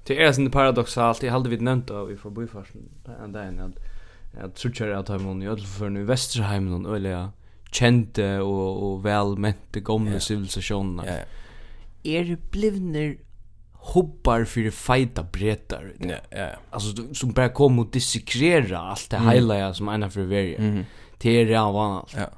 [0.07, 3.77] Det er altså ikke paradoxalt, jeg hadde vi nevnt av i forbyfarsen en dag enn
[4.37, 7.31] jag tror jag att han i öll för nu Västerheim någon öliga
[7.71, 10.19] kände och och välmente gamla yeah.
[10.19, 11.03] civilisationerna.
[11.05, 11.13] Ja.
[11.13, 11.27] Yeah.
[12.03, 13.17] Är det blivner
[13.79, 15.93] hoppar för fighta bretar.
[15.99, 16.49] Ja, ja.
[16.69, 19.29] Alltså som bara kom och dissekrera allt det mm.
[19.29, 20.57] hela som ena för varje.
[20.57, 20.85] Mm.
[21.17, 22.05] Det är det han var.
[22.15, 22.29] Ja.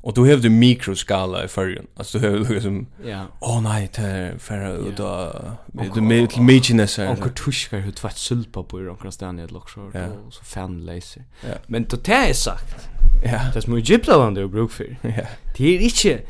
[0.00, 1.86] Och då har du mikroskala i färgen.
[1.96, 2.86] Alltså du har liksom...
[3.04, 3.24] Ja.
[3.40, 5.32] Åh nej, det är ut då
[5.66, 7.12] med det med till mykines här.
[7.12, 10.06] Och kutuskar hur tvätt sulpa på i omkring stan i ett lockshort Ja.
[10.26, 11.24] och så fan laser.
[11.66, 12.88] Men då det är sagt.
[13.24, 13.40] Ja.
[13.54, 14.96] Det är ju gypsaland du bruk för.
[15.02, 15.26] Ja.
[15.56, 16.22] Det är inte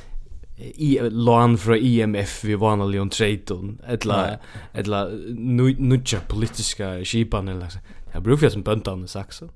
[0.61, 4.31] i lån fra IMF vi vanlig om 13 etla
[4.73, 5.09] etla
[5.79, 7.79] nutja politiska skipan eller så
[8.19, 9.49] Jag brukar ju som böntan i saxen.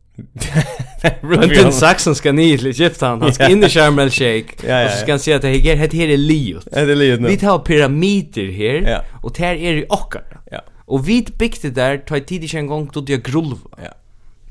[1.22, 3.22] Böntan saxen ska ni till Egyptan.
[3.22, 4.54] Han ska in i Sharm el Sheikh.
[4.54, 5.48] Och så ska han säga att det
[5.92, 6.68] här är liot.
[6.72, 7.28] Det är livet nu.
[7.28, 8.90] Vi tar pyramider här.
[8.90, 9.04] Ja.
[9.22, 10.40] Och det här är det åkar.
[10.50, 10.60] Ja.
[10.84, 13.70] Och vi byggde där, tar tidigt en gång då det är grulva.
[13.82, 13.94] Ja.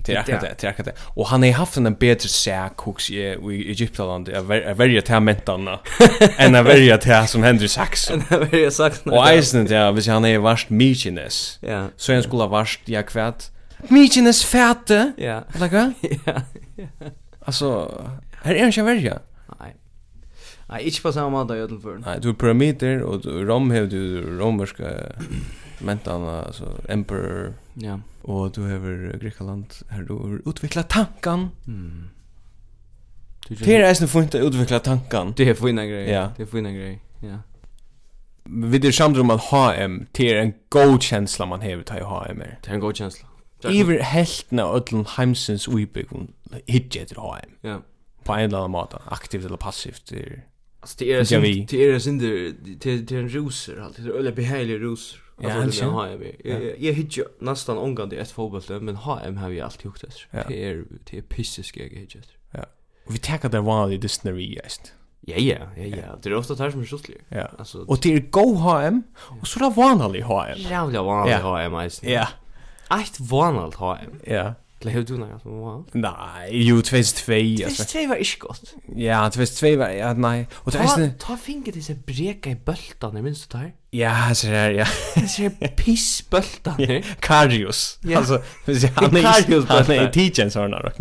[0.06, 0.94] Det är det, det är det.
[1.16, 4.30] Och han har haft en bedre säk hos i i Egyptaland.
[4.30, 4.44] Jag
[4.76, 5.80] verja til mentarna.
[6.38, 8.20] enn a verja til som hender i Saxon.
[8.20, 9.14] Än jag väljer Saxon.
[9.14, 11.60] Och eisen til, är, hvis han är varst Mykines.
[11.62, 11.88] Ja.
[11.98, 13.52] Så han skulle ha varst, ja, kvært,
[13.90, 15.14] Mykines fæte.
[15.18, 15.40] Ja.
[15.60, 15.92] Lägga?
[16.28, 16.42] Ja.
[17.48, 17.88] Altså,
[18.44, 19.18] her er han ikke chaverja.
[19.60, 19.74] Nej.
[20.70, 24.86] Nej, inte på samma måte i till Nei, du pyramider och Rom har du romerska
[25.80, 27.54] mentan altså emperor.
[27.82, 27.98] Ja.
[28.24, 31.50] og du har Grekaland, her du utvikla tankan.
[31.68, 32.10] Mm.
[33.50, 35.34] Det är nästan fint att utveckla tankan.
[35.38, 36.14] Det är fina grejer.
[36.22, 36.30] Ja.
[36.38, 37.00] Det är fina grejer.
[37.20, 37.38] Ja.
[38.44, 42.04] Vi det samdrum att HM, em, det är en god känsla man har vid HM.
[42.04, 42.26] ha.
[42.36, 43.28] Det är en god känsla.
[43.70, 46.34] Iver helten av öllum heimsins uibyggum
[46.66, 47.52] hitje etter HM.
[47.62, 47.82] Ja.
[48.24, 50.12] På en eller annan måte, aktivt eller passivt.
[50.80, 54.36] Alltså det är synd, det är synd, det är en rosor alltid, det är öliga
[54.36, 55.20] behärliga rosor.
[55.42, 56.24] Ja, han känner HM.
[56.78, 60.46] Jag hitje nästan omgående ett fotboll, men HM har vi alltid hukt efter.
[60.48, 62.36] Det är, det är pissisk jag hitje efter.
[62.52, 62.66] Ja.
[63.06, 64.94] Och vi tackar der vanlig dystneri, just.
[65.22, 66.20] Ja, ja, ja, ja.
[66.24, 67.18] Det är ofta det som är sjuttlig.
[67.30, 67.50] Ja.
[67.58, 69.04] Alltså, och det är go HM,
[69.42, 70.58] og så er det vanlig HM.
[70.58, 72.06] Jävla vanlig HM, alltså.
[72.06, 72.28] Ja.
[72.92, 74.20] Eitt vanalt HM.
[74.24, 74.54] Ja.
[74.82, 75.84] Eller hur du när som var?
[75.92, 77.32] Nej, ju 2002.
[77.70, 78.74] 2002 var inte gott.
[78.96, 80.48] Ja, 2002 var ja, nej.
[80.54, 83.72] Och det är ta fingret i sig breka i bultarna, minns du tar.
[83.92, 84.86] Ja, så där, ja.
[85.16, 87.04] Det är pissbultar nu.
[87.20, 88.00] Karius.
[88.16, 88.42] Alltså,
[88.96, 90.94] han är han är teachern såna rock.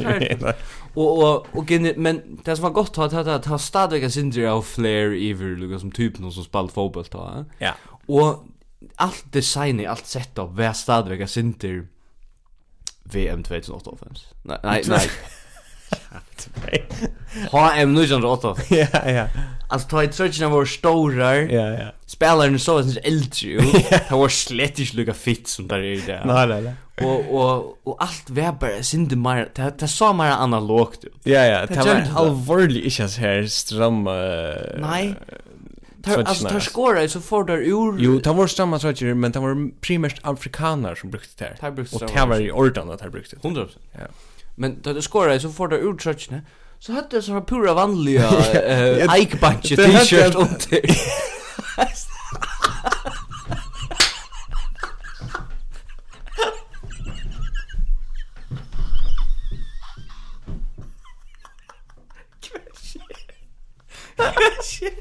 [0.94, 4.52] Och och och men det som var gott att ha att ha stadigt en syndrom
[4.52, 7.44] av flair ever liksom typen som spelar fotboll då.
[7.58, 7.72] Ja.
[8.06, 8.44] Och
[9.00, 11.86] allt designet, allt setup, vad stadvägga synter
[13.04, 14.06] VM 2008.
[14.42, 15.10] Nej, nej, nej.
[17.50, 18.56] HM 1908.
[18.68, 19.26] Ja, ja.
[19.68, 21.36] Alltså ta ett search när vår stora.
[21.36, 21.92] Ja, ja.
[22.06, 23.60] Spelaren så syns äldre ju.
[24.08, 26.22] Han var slett inte lika fit som där är det.
[26.24, 26.74] Nej, nej, nej.
[27.06, 29.48] Och och och allt var bara synde mer.
[29.54, 31.04] Det det så mer analogt.
[31.22, 31.66] Ja, ja.
[31.66, 34.12] Det var allvarligt inte så här stramma.
[34.78, 35.14] Nej.
[36.02, 39.40] Tar, alltså tar skora så får där ur Jo, tar var samma tröjor men tar
[39.40, 41.56] var primärt afrikaner som brukte det.
[41.56, 43.36] Tar brukte Och tar var i ordan att tar brukte.
[43.36, 43.68] 100%.
[43.92, 43.98] Ja.
[44.54, 46.40] Men tar det skora så får där ur tröjorna
[46.78, 50.48] så hade det så här pura vanliga eh Ike Bunch t-shirt och
[64.62, 64.94] Shit.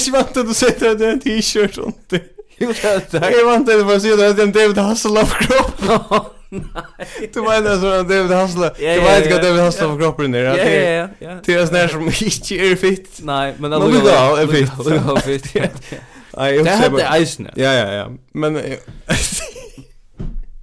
[0.00, 2.22] ikke vant at du sitter at det er en t-shirt rundt det.
[2.58, 3.30] Jo, takk.
[3.30, 6.34] Jeg vant at du bare sier at det er en David Hasselhoff-kropp.
[6.48, 7.06] Nei.
[7.34, 10.48] Du mener så at David Hasselhoff, du vet hva David Hasselhoff-kroppen er.
[10.48, 11.36] Ja, ja, ja.
[11.44, 13.20] Det er sånn som ikke er fitt.
[13.28, 14.72] Nei, men det er fitt.
[14.88, 15.52] Det er fitt.
[16.38, 16.96] Nei, det er fitt.
[16.96, 17.52] Det er fitt.
[17.60, 18.08] Ja, ja, ja.
[18.32, 18.58] Men...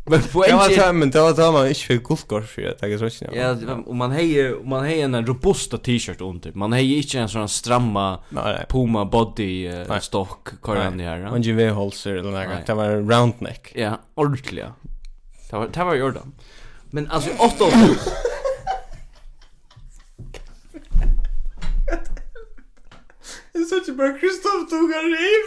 [0.08, 3.58] Men poängen var tammen, det var man inte för guldkort för det är så Ja,
[3.86, 6.52] om man hejer om man hejer en robusta t-shirt under.
[6.52, 8.20] Man hejer inte en sån stramma
[8.70, 11.30] Puma body stock koran där.
[11.30, 12.66] Man ger väl holster eller något.
[12.66, 13.72] Det var round neck.
[13.76, 14.66] Ja, ordentligt.
[15.50, 16.34] Det var det var Jordan.
[16.90, 17.72] Men alltså 8 år.
[23.54, 25.44] Det är så att bara Kristoff tog en riv.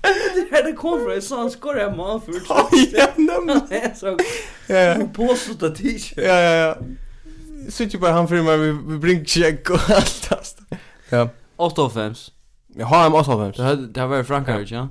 [0.00, 2.32] Det här det kom från så han skor jag man för.
[2.48, 3.10] Ja,
[3.70, 3.92] nej.
[3.96, 4.18] Så.
[4.66, 4.74] Ja.
[4.74, 6.14] ja På så det tisch.
[6.16, 6.76] Ja, ja, ja.
[7.68, 10.58] Sitter bara han för mig vi bring check och allt fast.
[11.08, 11.28] Ja.
[11.56, 12.14] 8 av 5.
[12.74, 13.52] Jag har en 8 av 5.
[13.56, 14.88] Det här det här var Frankrike, ja.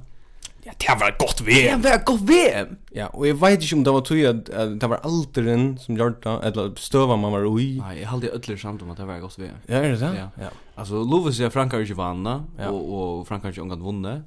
[0.63, 1.81] Ja, det var gott VM.
[1.81, 2.77] Det var gott VM.
[2.91, 4.45] Ja, och jag vet inte om det var tog att
[4.79, 7.79] det var alderen som gjorde det, eller stöva man var i.
[7.87, 9.55] Nej, jag hade ödler samt om att det var gott VM.
[9.65, 10.05] Ja, är det så?
[10.05, 10.29] Ja.
[10.41, 10.49] ja.
[10.75, 12.69] Alltså, Lovis är Frankrike vann, ja.
[12.69, 14.23] och, och Frankrike omgått vunnit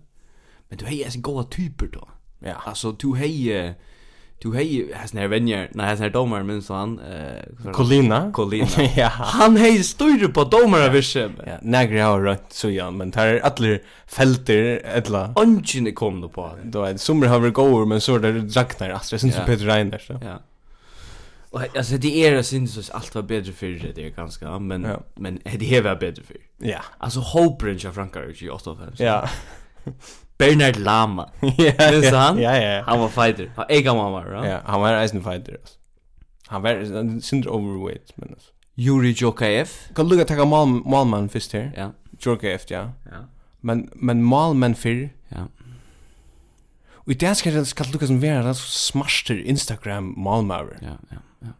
[0.70, 2.08] men du hej är så goda typer då.
[2.38, 2.54] Ja.
[2.64, 3.74] Alltså du hej
[4.42, 5.70] du hej has när vänner.
[5.74, 8.32] nej has när domar men så han eh Colina.
[8.32, 8.66] Colina.
[8.96, 9.08] ja.
[9.08, 11.12] Han hej styr på domare visst.
[11.12, 11.30] sig.
[11.46, 15.34] Ja, nägra har rätt så ja, men tar alla fälter alla.
[15.36, 16.50] Ungen kom då på.
[16.64, 19.98] Då är sommer har vi går men så där dragnar Astra sen så Peter Reiner
[19.98, 20.20] så.
[20.22, 20.40] Ja.
[21.50, 24.82] Och alltså det är det syns så allt var bättre för det är ganska men
[24.84, 25.00] ja.
[25.14, 26.36] men det är väl bättre för.
[26.58, 26.80] Ja.
[26.98, 29.28] Alltså Hope Bridge av Frankrike i 8 Ja.
[30.40, 31.28] Bernard Lama.
[31.40, 31.90] Ja.
[31.90, 32.38] Minns han?
[32.38, 32.82] Ja, ja.
[32.86, 33.50] Han var fighter.
[33.56, 34.48] Han egen mamma, right?
[34.50, 35.60] Ja, han var eisen fighter.
[36.50, 36.82] Han var
[37.20, 38.50] synd overweight, men alltså.
[38.80, 39.68] Yuri Jokaev.
[39.94, 41.70] Kan lukka taka mal malman fyrst her.
[41.76, 41.90] Ja.
[42.26, 42.88] Jokaev, ja.
[43.06, 43.24] Ja.
[43.60, 45.08] Men men malman fyr.
[45.28, 45.48] Ja.
[47.06, 50.78] Og i det skal det skal lukka som vera så smarster Instagram malmaver.
[50.82, 51.52] Ja, ja, ja.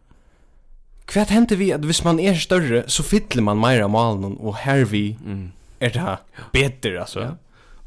[1.11, 5.17] Kvært hente vi at hvis man er større, så fyller man meira malen og hervi
[5.19, 5.51] mm.
[5.79, 6.17] er det
[6.53, 7.19] bättre altså.
[7.19, 7.31] Ja.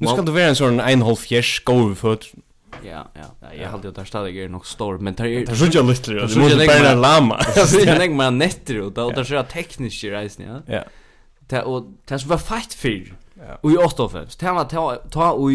[0.05, 2.25] Nu ska det vara en sån en halv fjärs gåvföt.
[2.83, 3.21] Ja, ja.
[3.41, 6.13] ja, Jag hade ju där stadig är nog stor, men det är Det sjunja lite.
[6.13, 7.41] Det är sjunja bara lama.
[7.57, 10.75] Jag tänker man nätter och då där så tekniskt reisen, ja.
[10.75, 10.83] Ja.
[11.49, 13.15] Det och det var fight för.
[13.61, 14.37] Och i 8 åttofems.
[14.37, 15.51] Det var ta ta och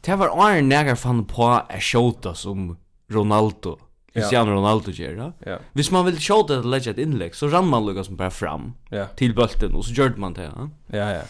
[0.00, 2.76] Det var Arne Nägar fann på att skjuta som
[3.10, 3.78] Ronaldo.
[4.12, 5.50] Cristiano Ronaldo gör det.
[5.50, 5.58] Ja.
[5.72, 9.06] Hvis man vill skjuta ett legit inlägg så rann man lugga som bara fram Ja.
[9.06, 10.42] till bulten och så gjorde man det.
[10.56, 10.68] ja.
[10.86, 11.22] Ja, ja.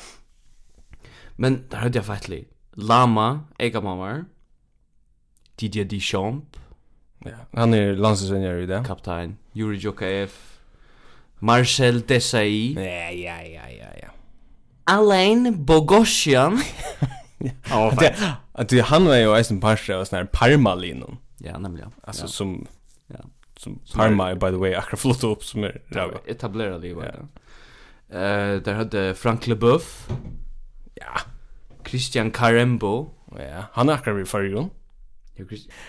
[1.41, 4.25] Men där hade jag faktiskt Lama, Ega Mamar.
[5.57, 6.59] Didier Deschamps.
[7.19, 8.85] Ja, han är landslagsvänner i det.
[8.87, 9.37] Kapten.
[9.55, 10.31] Yuri Jokaev.
[11.39, 12.75] Marcel Desailly.
[12.75, 14.09] Ja, ja, ja, ja, ja.
[14.85, 16.63] Alain Bogosian.
[17.71, 17.95] Ja,
[18.53, 21.17] att det han var ju en parsa och sån här Parmalinon.
[21.39, 21.93] Ja, nämligen.
[22.03, 22.67] Alltså som
[23.07, 23.19] ja,
[23.57, 25.81] som Parma by the way, akkurat flott upp som är
[26.27, 27.29] etablerade i världen.
[28.09, 30.09] Eh, där hade Frank Leboeuf
[31.01, 31.25] ja,
[31.87, 33.09] Christian Carembo.
[33.39, 34.71] ja, han er akkurat i fargen.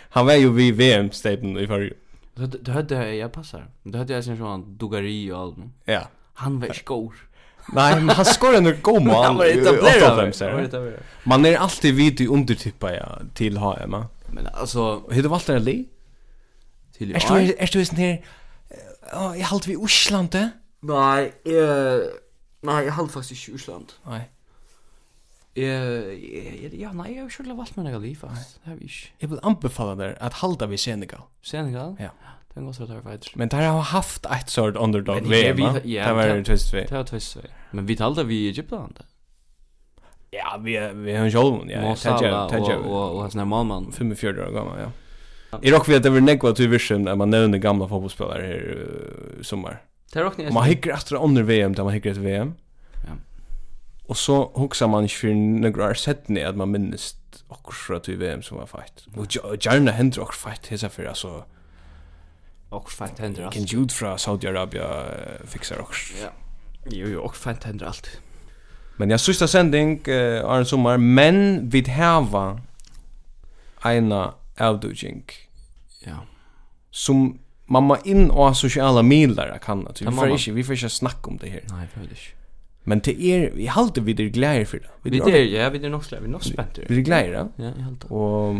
[0.10, 1.98] Han var jo vid VM-staten i fargen.
[2.38, 3.68] Du hørte jeg, jeg passer.
[3.84, 5.66] Du hørte jeg sin sånn Dugari og alt.
[5.88, 6.06] Ja.
[6.42, 7.28] Han var skår.
[7.76, 9.24] Nei, men han skår en god mål.
[9.28, 10.18] Han var etablerad.
[10.18, 11.04] Han var etablerad.
[11.24, 13.96] Man är alltid vid i undertippa ja, till HM.
[14.32, 15.86] Men alltså, hur du valt en li?
[16.98, 18.24] Till Är du är du sån här
[19.12, 20.50] jag halt vi Ursland?
[20.80, 22.00] Nej, eh
[22.62, 23.94] nej, jag halt faktiskt i Ursland.
[24.04, 24.30] Nej
[25.56, 29.10] ja, nei, jeg har ikke valgt meg noe liv, det har vi ikke.
[29.22, 31.26] Jeg vil anbefale deg at halda vi Senegal.
[31.44, 31.98] Senegal?
[32.00, 32.14] Ja.
[32.52, 33.28] Det er en godt rett veit.
[33.40, 36.84] Men der har haft et sort underdog VM, ja, det var en twist vi.
[36.88, 37.48] Det var twist vi.
[37.72, 39.06] Men vi talte vi i Egyptland, det.
[40.34, 41.82] Ja, vi vi har en sjølv, ja.
[41.84, 44.90] Mosala og og hans malmann 45 år gammal, ja.
[45.62, 49.40] I rock vi at det var nekva til vision at man nevner gamla fotbollsspelare her
[49.40, 49.82] i sommar.
[50.14, 50.52] Det rocknar.
[50.52, 52.54] Man hickar efter under VM, där man hickar efter VM.
[53.08, 53.16] Ja.
[54.12, 57.16] Och så huxar man inte för några år sedan att man minns
[57.50, 59.06] akkurat i VM som var fight.
[59.16, 61.46] Och gärna händer också fight hesa för alltså
[62.70, 63.54] och fight händer allt.
[63.54, 65.06] Kan Jude från Saudiarabien
[65.46, 66.14] fixar också.
[66.22, 66.30] Ja.
[66.86, 68.10] Jo jo och fight händer allt.
[68.98, 72.62] Men jag sista sending eh uh, en sommar men vid hava
[73.86, 75.24] ena avduging.
[76.06, 76.18] Ja.
[76.90, 80.14] Som man må inn og sociala medier kan naturligtvis.
[80.14, 81.62] Vi får ikke, vi får ikke snacka om det her.
[81.70, 82.41] Nej, för det.
[82.84, 84.88] Men det er, i halt vi det glæder för det.
[85.04, 86.80] Vi det ja, vi det nog vi nog spänt.
[86.90, 87.46] Vi er glæder, ja.
[87.58, 88.06] Ja, i halt.
[88.10, 88.56] Och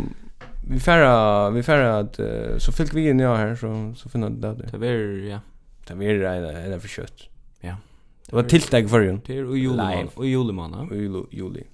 [0.68, 2.20] vi färra vi färra att
[2.62, 4.78] så fylk vi in ja här så så finna det där.
[4.78, 5.40] Det är ja.
[5.88, 7.06] Det är det är för.
[7.60, 7.76] Ja.
[8.26, 9.20] Det var tilltag för jo.
[9.26, 10.74] Det är och juleman och juleman.
[10.74, 10.96] Och
[11.32, 11.64] juli.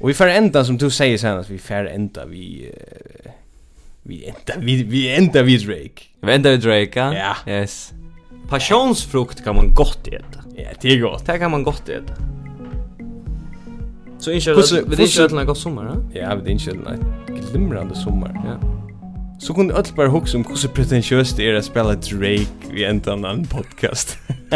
[0.00, 2.72] Og vi färra enda, som du säger sen att vi färra enda, vi
[4.02, 6.02] vi enda, vi vi enda vi Drake.
[6.20, 7.00] Vi ända vi Drake.
[7.00, 7.36] Ja.
[7.46, 7.92] Yes.
[8.48, 10.44] Passionsfrukt kan man gott äta.
[10.56, 11.26] Ja, det är gott.
[11.26, 12.14] Det kan man gott äta.
[14.18, 15.96] Så inte att vi det inte att något sommar, va?
[16.14, 17.04] Ja, vi det inte en
[17.50, 18.42] glimrande sommar.
[18.44, 18.68] Ja.
[19.38, 23.02] Så kunde öll bara huxa om hur pretentiöst det är att spela Drake vid en
[23.06, 24.18] annan podcast.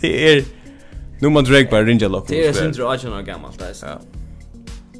[0.00, 0.44] det är
[1.20, 2.28] Nu man Drake bara ringa lock.
[2.28, 3.74] Det är synd att jag är gammalt det.
[3.82, 4.00] Ja.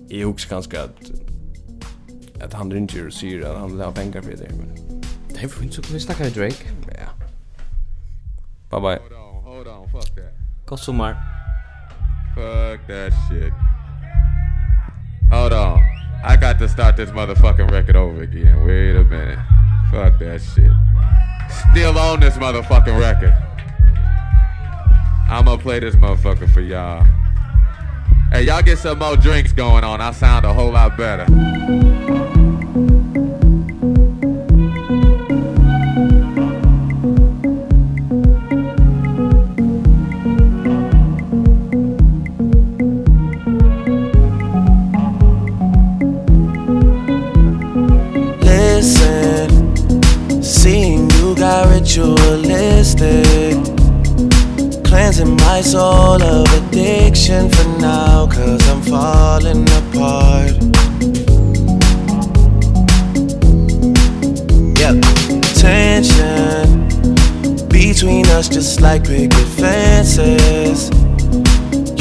[0.09, 1.11] Jag hugsa ganska att
[2.45, 4.88] att han ringer och säger att han vill ha pengar för det men
[5.39, 6.65] Nej, fint, så kan vi snacka med Drake.
[6.99, 7.09] Ja.
[8.71, 8.99] Bye bye.
[9.45, 10.33] Hold on, fuck that.
[10.67, 11.15] God sommar.
[12.35, 13.53] Fuck that shit.
[15.33, 15.81] Hold on.
[16.25, 18.67] I got to start this motherfucking record over again.
[18.67, 19.39] Wait a minute.
[19.91, 20.73] Fuck that shit.
[21.71, 23.35] Still on this motherfucking record.
[25.31, 27.07] I'm gonna play this motherfucker for y'all.
[28.33, 30.01] Hey, y'all get some more drinks going on.
[30.01, 31.27] I sound a whole lot better.
[51.39, 53.55] got ritualistic
[54.85, 60.55] Cleansing my soul of addiction for now Cause I'm falling apart.
[64.79, 65.03] Yep,
[65.55, 66.89] tension
[67.69, 70.91] Between us just like picket fences.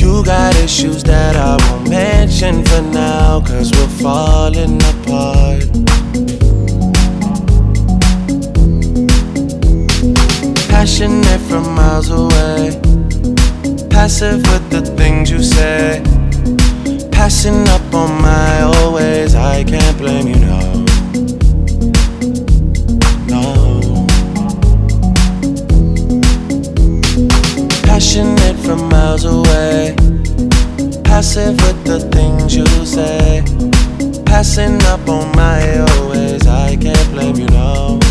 [0.02, 5.97] You got issues that I won't mention for now Cause we're falling apart.
[10.88, 12.80] smashing it from miles away.
[13.90, 16.02] Passive with the things you say.
[17.12, 20.86] Passing up on my always I can't blame you, no.
[23.28, 24.08] No.
[27.84, 29.96] Passionate from miles away.
[31.04, 33.44] Passive with the things you say.
[34.26, 38.07] Passing up on my always I can't blame you, no.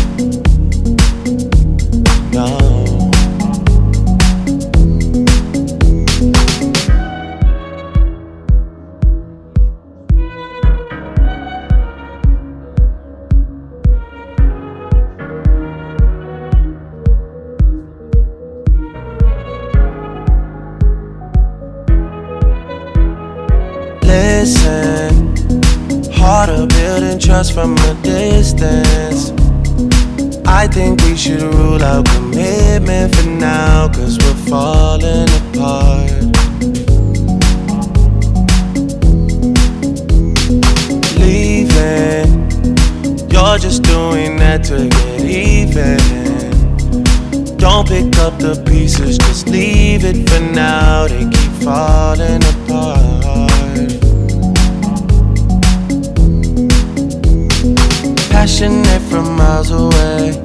[58.59, 60.41] Watching it from miles away.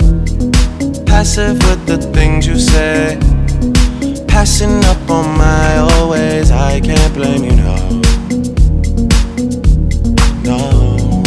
[1.06, 3.18] Passive with the things you say.
[4.28, 7.74] Passing up on my always I can't blame you, no.
[10.44, 11.22] No.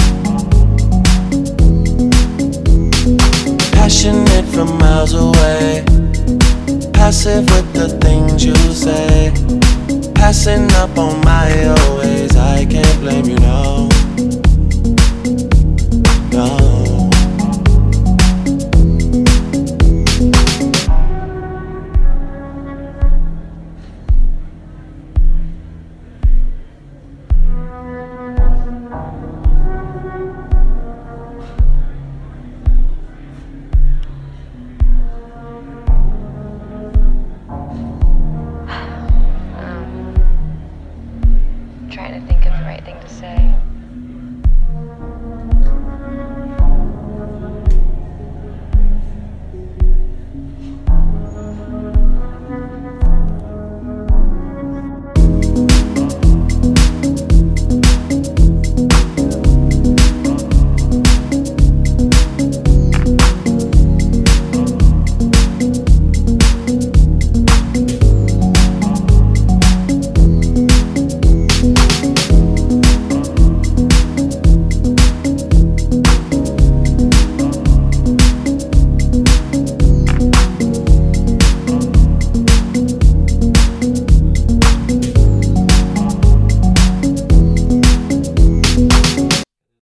[3.71, 5.83] Passionate from miles away.
[6.93, 9.33] Passive with the things you say.
[10.13, 13.94] Passing up on my always I can't blame you, no.